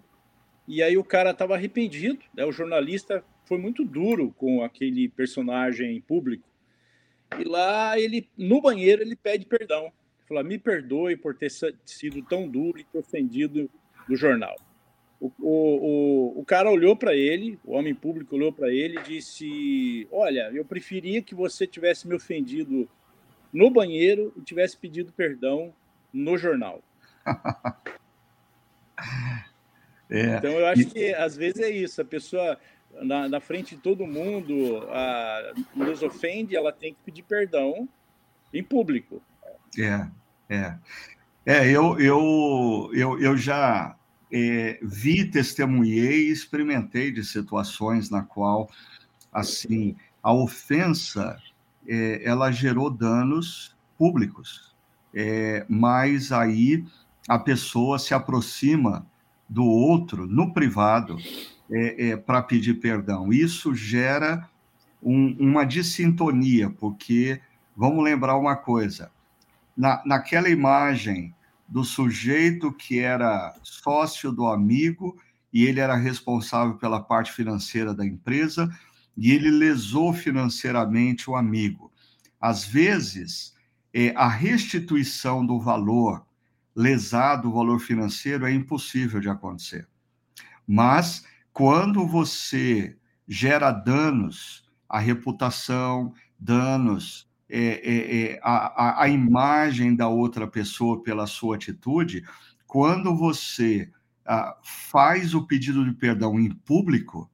[0.67, 2.45] e aí o cara estava arrependido, né?
[2.45, 6.47] o jornalista foi muito duro com aquele personagem público.
[7.39, 9.91] E lá ele, no banheiro, ele pede perdão.
[10.27, 11.49] Fala, me perdoe por ter
[11.83, 13.67] sido tão duro e ter ofendido
[14.07, 14.55] no jornal.
[15.19, 20.07] O, o, o, cara olhou para ele, o homem público olhou para ele e disse:
[20.11, 22.87] Olha, eu preferia que você tivesse me ofendido
[23.51, 25.73] no banheiro e tivesse pedido perdão
[26.13, 26.81] no jornal.
[30.09, 32.57] é, então eu acho que às vezes é isso, a pessoa
[33.01, 37.87] na, na frente de todo mundo a, nos ofende, ela tem que pedir perdão
[38.53, 39.21] em público.
[39.77, 40.07] É,
[40.49, 40.77] é.
[41.45, 43.95] É, eu, eu, eu, eu já
[44.31, 48.69] é, vi, testemunhei e experimentei de situações na qual,
[49.31, 51.37] assim, a ofensa,
[51.87, 54.75] é, ela gerou danos públicos,
[55.13, 56.85] é, mas aí
[57.27, 59.05] a pessoa se aproxima
[59.47, 61.17] do outro no privado
[61.71, 63.31] é, é, para pedir perdão.
[63.31, 64.49] Isso gera
[65.01, 67.39] um, uma dissintonia, porque
[67.75, 69.11] vamos lembrar uma coisa:
[69.75, 71.33] na, naquela imagem
[71.67, 75.17] do sujeito que era sócio do amigo
[75.53, 78.69] e ele era responsável pela parte financeira da empresa
[79.15, 81.91] e ele lesou financeiramente o amigo.
[82.39, 83.53] Às vezes,
[83.93, 86.25] é, a restituição do valor
[86.75, 89.87] lesado, o valor financeiro, é impossível de acontecer.
[90.65, 91.25] Mas,
[91.59, 92.95] quando você
[93.27, 101.27] gera danos à reputação, danos é, é, é, a, a imagem da outra pessoa pela
[101.27, 102.23] sua atitude,
[102.65, 103.91] quando você
[104.25, 107.29] ah, faz o pedido de perdão em público,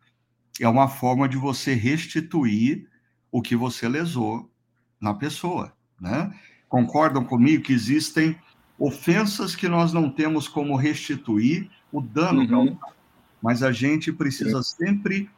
[0.60, 2.90] é uma forma de você restituir
[3.32, 4.52] o que você lesou
[5.00, 5.72] na pessoa,
[6.02, 6.34] né?
[6.68, 8.36] Concordam comigo que existem
[8.80, 12.48] ofensas que nós não temos como restituir o dano uhum.
[12.48, 12.96] causado,
[13.42, 15.30] mas a gente precisa sempre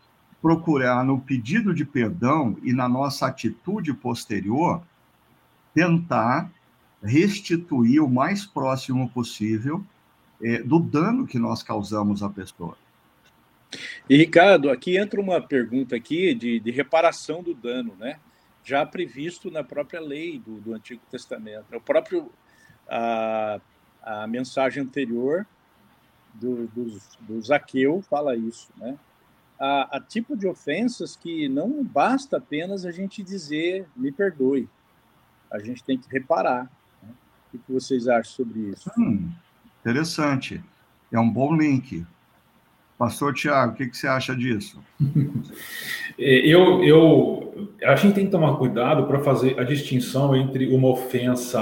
[0.42, 4.82] procurar no pedido de perdão e na nossa atitude posterior
[5.74, 6.52] tentar
[7.04, 9.84] restituir o mais próximo possível
[10.42, 12.78] é, do dano que nós causamos à pessoa.
[14.10, 18.20] E Ricardo, aqui entra uma pergunta aqui de, de reparação do dano, né?
[18.64, 21.66] Já previsto na própria lei do, do Antigo Testamento.
[21.76, 22.32] O próprio
[22.90, 23.60] a,
[24.02, 25.46] a mensagem anterior
[26.40, 28.98] do, do, do Zaqueu fala isso, né?
[29.60, 34.70] a, a tipo de ofensas que não basta apenas a gente dizer me perdoe.
[35.52, 36.70] A gente tem que reparar.
[37.02, 37.10] Né?
[37.54, 38.92] O que vocês acham sobre isso?
[38.98, 39.32] Hum,
[39.82, 40.64] interessante.
[41.12, 42.06] É um bom link.
[42.98, 44.82] Pastor Tiago, o que, que você acha disso?
[46.20, 50.88] É, eu, eu, a gente tem que tomar cuidado para fazer a distinção entre uma
[50.88, 51.60] ofensa,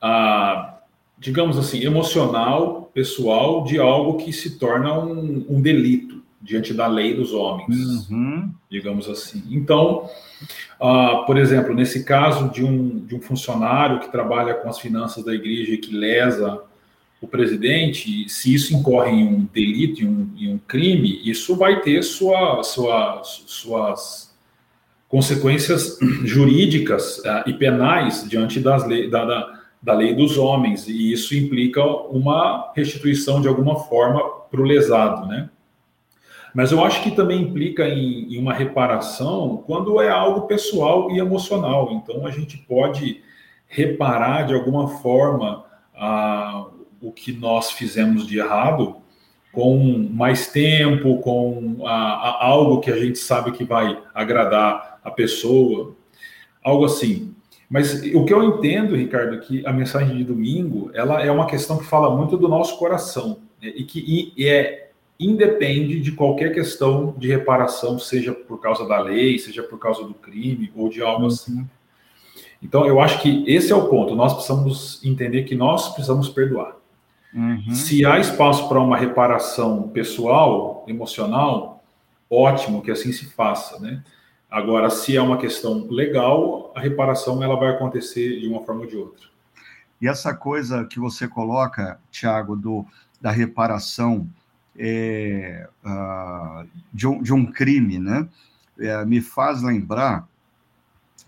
[0.00, 0.75] ah,
[1.18, 7.14] digamos assim, emocional, pessoal, de algo que se torna um, um delito diante da lei
[7.14, 8.50] dos homens, uhum.
[8.70, 9.42] digamos assim.
[9.50, 10.08] Então,
[10.80, 15.24] uh, por exemplo, nesse caso de um, de um funcionário que trabalha com as finanças
[15.24, 16.62] da igreja e que lesa
[17.20, 21.80] o presidente, se isso incorre em um delito, em um, em um crime, isso vai
[21.80, 24.36] ter sua, sua, suas
[25.08, 31.12] consequências jurídicas uh, e penais diante das leis, da, da, da lei dos homens, e
[31.12, 34.20] isso implica uma restituição de alguma forma
[34.50, 35.48] para o lesado, né?
[36.56, 41.18] Mas eu acho que também implica em, em, uma reparação quando é algo pessoal e
[41.18, 41.92] emocional.
[41.92, 43.20] Então a gente pode
[43.68, 45.66] reparar de alguma forma
[46.98, 48.96] o que nós fizemos de errado
[49.52, 55.94] com mais tempo, com algo que a gente sabe que vai agradar a pessoa,
[56.64, 57.35] algo assim.
[57.68, 61.46] Mas o que eu entendo, Ricardo, é que a mensagem de domingo, ela é uma
[61.46, 63.72] questão que fala muito do nosso coração né?
[63.74, 69.38] e que e é independe de qualquer questão de reparação, seja por causa da lei,
[69.38, 71.66] seja por causa do crime ou de algo assim.
[72.62, 74.14] Então, eu acho que esse é o ponto.
[74.14, 76.76] Nós precisamos entender que nós precisamos perdoar.
[77.34, 77.74] Uhum.
[77.74, 81.82] Se há espaço para uma reparação pessoal, emocional,
[82.30, 84.02] ótimo que assim se faça, né?
[84.50, 88.86] Agora, se é uma questão legal, a reparação ela vai acontecer de uma forma ou
[88.86, 89.26] de outra.
[90.00, 92.86] E essa coisa que você coloca, Tiago, do
[93.20, 94.28] da reparação
[94.78, 98.28] é, uh, de, um, de, um, crime, né?
[98.78, 100.28] É, me faz lembrar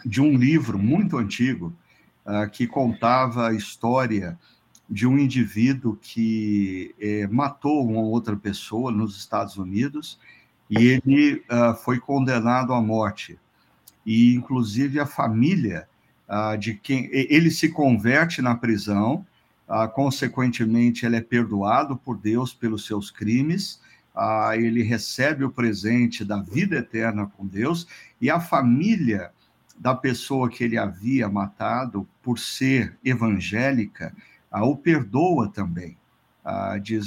[0.05, 1.73] de um livro muito antigo
[2.27, 4.39] uh, que contava a história
[4.89, 10.19] de um indivíduo que eh, matou uma outra pessoa nos Estados Unidos
[10.71, 13.39] e ele uh, foi condenado à morte.
[14.05, 15.89] E, inclusive, a família
[16.29, 17.09] uh, de quem.
[17.12, 19.25] Ele se converte na prisão,
[19.95, 23.79] consequentemente, ele é perdoado por Deus pelos seus crimes
[24.57, 27.87] ele recebe o presente da vida eterna com Deus,
[28.21, 29.31] e a família
[29.79, 34.12] da pessoa que ele havia matado, por ser evangélica,
[34.51, 35.97] o perdoa também.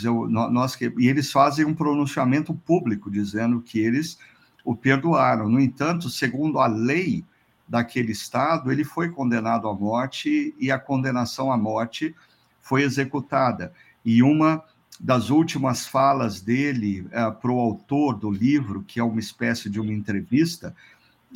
[0.03, 4.17] Eu, nós que, e eles fazem um pronunciamento público dizendo que eles
[4.63, 5.49] o perdoaram.
[5.49, 7.25] No entanto, segundo a lei
[7.67, 12.13] daquele estado, ele foi condenado à morte e a condenação à morte
[12.59, 13.73] foi executada.
[14.05, 14.63] E uma
[14.99, 19.79] das últimas falas dele uh, para o autor do livro, que é uma espécie de
[19.79, 20.75] uma entrevista,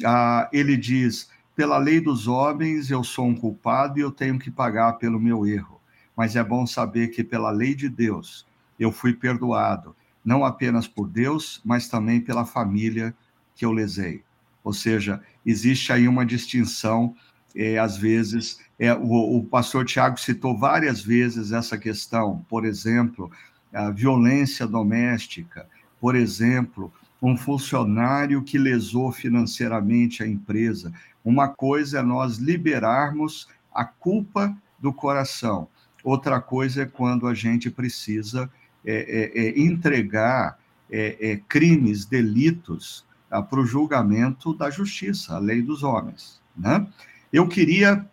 [0.01, 4.51] uh, ele diz: pela lei dos homens eu sou um culpado e eu tenho que
[4.51, 5.74] pagar pelo meu erro,
[6.15, 8.45] mas é bom saber que pela lei de Deus
[8.79, 13.15] eu fui perdoado, não apenas por Deus, mas também pela família
[13.55, 14.23] que eu lesei.
[14.63, 17.15] Ou seja, existe aí uma distinção,
[17.55, 23.31] é, às vezes, é, o, o pastor Tiago citou várias vezes essa questão, por exemplo,
[23.73, 25.67] a violência doméstica,
[25.99, 26.91] por exemplo,
[27.21, 30.93] um funcionário que lesou financeiramente a empresa.
[31.23, 35.67] Uma coisa é nós liberarmos a culpa do coração,
[36.05, 38.49] outra coisa é quando a gente precisa
[38.85, 40.57] é, é, é entregar
[40.89, 46.39] é, é, crimes, delitos ah, para o julgamento da justiça, a lei dos homens.
[46.55, 46.87] Né?
[47.33, 48.07] Eu queria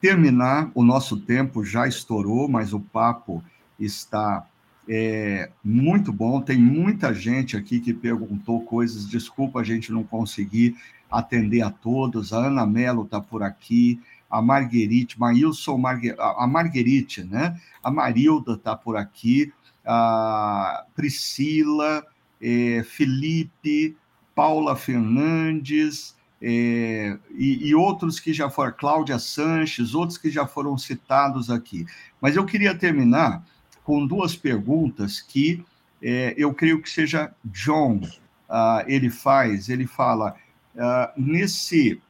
[0.00, 3.44] terminar, o nosso tempo já estourou, mas o papo
[3.78, 4.44] está
[4.88, 6.40] é, muito bom.
[6.40, 9.08] Tem muita gente aqui que perguntou coisas.
[9.08, 10.76] Desculpa a gente não conseguir
[11.10, 12.32] atender a todos.
[12.32, 14.00] A Ana Mello está por aqui,
[14.30, 17.58] a Marguerite, Maílson Margue, a Marguerite, né?
[17.82, 19.52] A Marilda está por aqui,
[19.84, 22.04] a Priscila,
[22.40, 23.96] é, Felipe,
[24.34, 26.16] Paula Fernandes.
[26.40, 31.84] É, e, e, outros que já foram, Cláudia Sanches, outros que já foram citados aqui.
[32.20, 33.42] Mas eu queria terminar
[33.82, 35.64] com duas perguntas que
[36.00, 38.00] é, eu creio que seja John
[38.48, 39.68] uh, ele faz.
[39.68, 40.34] Ele fala
[40.74, 42.00] uh, nesse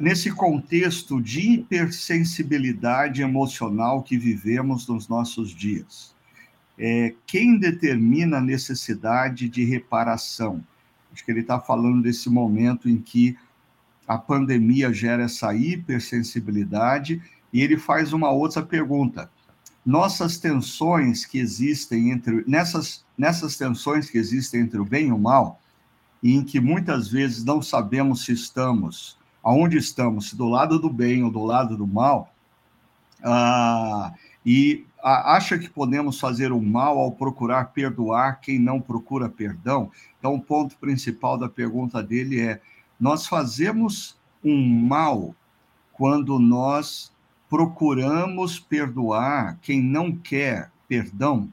[0.00, 6.14] nesse contexto de hipersensibilidade emocional que vivemos nos nossos dias.
[6.76, 10.64] É, quem determina a necessidade de reparação?
[11.12, 13.36] Acho que ele está falando desse momento em que
[14.06, 17.22] a pandemia gera essa hipersensibilidade
[17.52, 19.30] e ele faz uma outra pergunta
[19.88, 25.18] nossas tensões que existem entre nessas nessas tensões que existem entre o bem e o
[25.18, 25.60] mal,
[26.22, 30.90] e em que muitas vezes não sabemos se estamos aonde estamos, se do lado do
[30.90, 32.32] bem ou do lado do mal,
[33.22, 34.12] ah,
[34.44, 39.90] e acha que podemos fazer o mal ao procurar perdoar quem não procura perdão.
[40.18, 42.60] Então, o ponto principal da pergunta dele é:
[42.98, 45.34] nós fazemos um mal
[45.92, 47.12] quando nós
[47.48, 51.52] procuramos perdoar quem não quer perdão?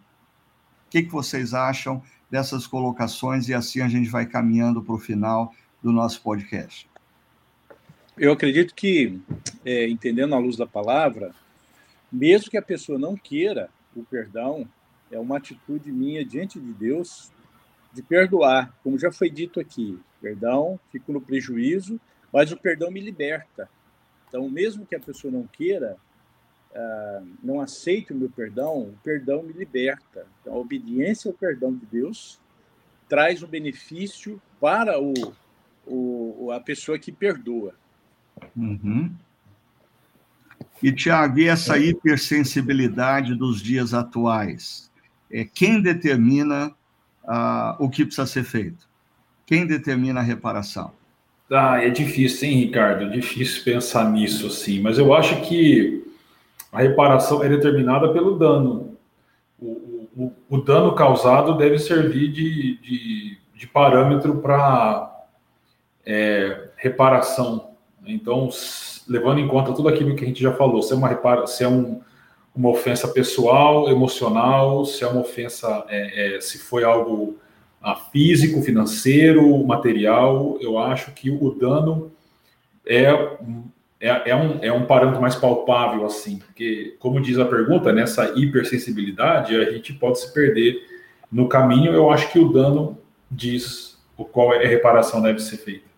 [0.87, 3.49] O que, que vocês acham dessas colocações?
[3.49, 6.87] E assim a gente vai caminhando para o final do nosso podcast.
[8.17, 9.19] Eu acredito que,
[9.65, 11.35] é, entendendo a luz da palavra,
[12.09, 14.65] mesmo que a pessoa não queira o perdão,
[15.11, 17.29] é uma atitude minha diante de Deus
[17.91, 19.99] de perdoar, como já foi dito aqui.
[20.21, 21.99] Perdão, fico no prejuízo,
[22.31, 23.69] mas o perdão me liberta.
[24.29, 25.97] Então, mesmo que a pessoa não queira,
[26.71, 30.25] uh, não aceite o meu perdão, o perdão me liberta.
[30.39, 32.39] Então, a obediência ao perdão de Deus
[33.09, 35.13] traz um benefício para o,
[35.85, 37.75] o a pessoa que perdoa.
[38.55, 39.11] Uhum.
[40.81, 44.91] E, Tiago, e essa hipersensibilidade dos dias atuais?
[45.31, 46.71] É, quem determina
[47.23, 48.87] uh, o que precisa ser feito?
[49.45, 50.91] Quem determina a reparação?
[51.51, 53.05] Ah, é difícil, hein, Ricardo?
[53.05, 54.81] É difícil pensar nisso, assim.
[54.81, 56.03] Mas eu acho que
[56.71, 58.97] a reparação é determinada pelo dano.
[59.59, 65.25] O, o, o dano causado deve servir de, de, de parâmetro para
[66.05, 67.74] é, reparação.
[68.07, 68.49] Então,
[69.07, 71.63] levando em conta tudo aquilo que a gente já falou, se é uma, repara, se
[71.63, 72.01] é um,
[72.55, 77.37] uma ofensa pessoal, emocional, se é uma ofensa, é, é, se foi algo
[77.81, 82.11] a físico, financeiro, material, eu acho que o dano
[82.85, 83.05] é,
[83.99, 88.33] é, é, um, é um parâmetro mais palpável, assim, porque, como diz a pergunta, nessa
[88.35, 90.81] hipersensibilidade, a gente pode se perder
[91.31, 91.93] no caminho.
[91.93, 92.97] Eu acho que o dano
[93.29, 95.94] diz o qual é a reparação deve ser feita.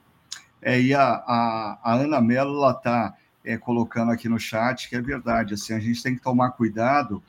[0.67, 3.15] É, e a, a, a Ana Mello, está
[3.45, 7.23] é, colocando aqui no chat, que é verdade, assim, a gente tem que tomar cuidado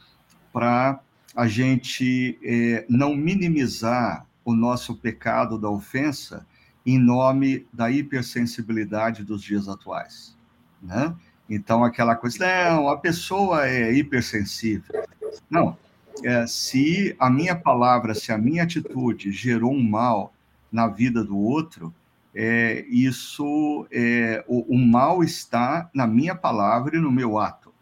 [0.52, 0.98] para
[1.36, 6.44] a gente é, não minimizar o nosso pecado da ofensa
[6.84, 10.36] em nome da hipersensibilidade dos dias atuais,
[10.82, 11.14] né?
[11.48, 15.06] Então, aquela coisa, não, a pessoa é hipersensível.
[15.48, 15.78] Não,
[16.24, 20.34] é, se a minha palavra, se a minha atitude gerou um mal
[20.72, 21.94] na vida do outro,
[22.40, 27.74] é, isso, é, o, o, mal está na minha palavra e no meu ato.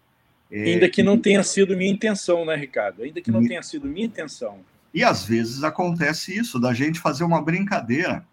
[0.50, 3.02] É, Ainda que não tenha sido minha intenção, né, Ricardo?
[3.02, 4.60] Ainda que não tenha sido minha intenção.
[4.94, 8.24] E às vezes acontece isso, da gente fazer uma brincadeira.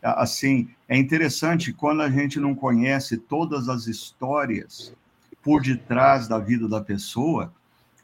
[0.00, 4.94] Assim, é interessante quando a gente não conhece todas as histórias
[5.42, 7.52] por detrás da vida da pessoa,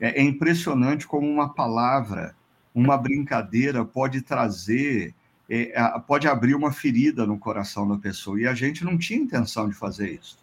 [0.01, 2.35] é, é impressionante como uma palavra,
[2.75, 5.15] uma brincadeira pode trazer,
[6.07, 8.41] pode abrir uma ferida no coração da pessoa.
[8.41, 10.39] E a gente não tinha intenção de fazer isso,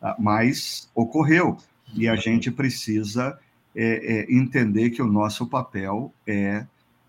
[0.00, 0.16] tá?
[0.18, 1.56] mas ocorreu.
[1.94, 3.38] E a gente precisa
[3.74, 6.66] é, é, entender que o nosso papel é,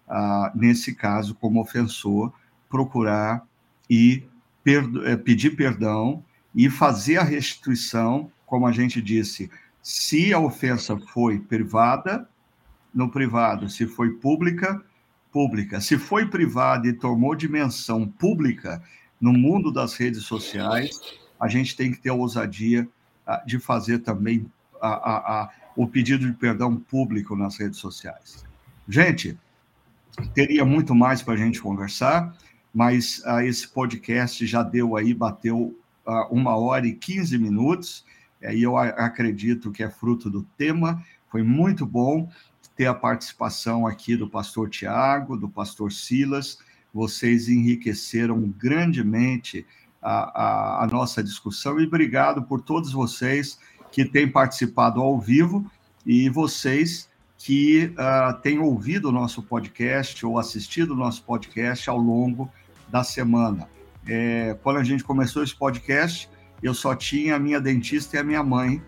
[0.07, 2.34] ah, nesse caso, como ofensor,
[2.70, 3.45] procurar
[3.90, 4.24] e
[5.06, 9.49] é, pedir perdão e fazer a restituição, como a gente disse,
[9.82, 12.28] se a ofensa foi privada,
[12.94, 14.84] no privado, se foi pública,
[15.32, 15.80] pública.
[15.80, 18.82] Se foi privada e tomou dimensão pública
[19.20, 21.00] no mundo das redes sociais,
[21.40, 22.88] a gente tem que ter a ousadia
[23.28, 24.46] uh, de fazer também
[24.82, 28.44] a, a, a, o pedido de perdão público nas redes sociais.
[28.88, 29.38] Gente,
[30.34, 32.36] teria muito mais para a gente conversar,
[32.74, 38.06] mas uh, esse podcast já deu aí, bateu uh, uma hora e 15 minutos.
[38.42, 41.04] E eu acredito que é fruto do tema.
[41.30, 42.30] Foi muito bom
[42.80, 46.60] ter a participação aqui do pastor Tiago, do pastor Silas.
[46.94, 49.66] Vocês enriqueceram grandemente
[50.02, 53.60] a, a, a, nossa discussão e obrigado por todos vocês
[53.92, 55.70] que têm participado ao vivo
[56.06, 61.98] e vocês que uh, têm ouvido o nosso podcast ou assistido o nosso podcast ao
[61.98, 62.50] longo
[62.88, 63.68] da semana.
[64.08, 66.30] É, quando a gente começou esse podcast,
[66.64, 68.82] eu só tinha a minha dentista e a minha mãe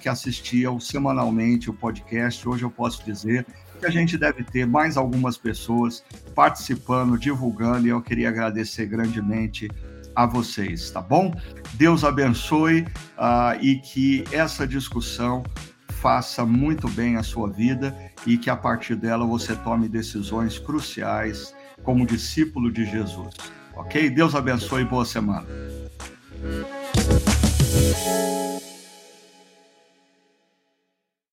[0.00, 2.48] que assistiam semanalmente o podcast.
[2.48, 3.46] Hoje eu posso dizer
[3.80, 6.04] que a gente deve ter mais algumas pessoas
[6.34, 9.68] participando, divulgando, e eu queria agradecer grandemente
[10.14, 11.34] a vocês, tá bom?
[11.74, 15.42] Deus abençoe uh, e que essa discussão
[15.88, 17.96] faça muito bem a sua vida
[18.26, 23.34] e que a partir dela você tome decisões cruciais como discípulo de Jesus.
[23.74, 24.10] Ok?
[24.10, 25.46] Deus abençoe e boa semana.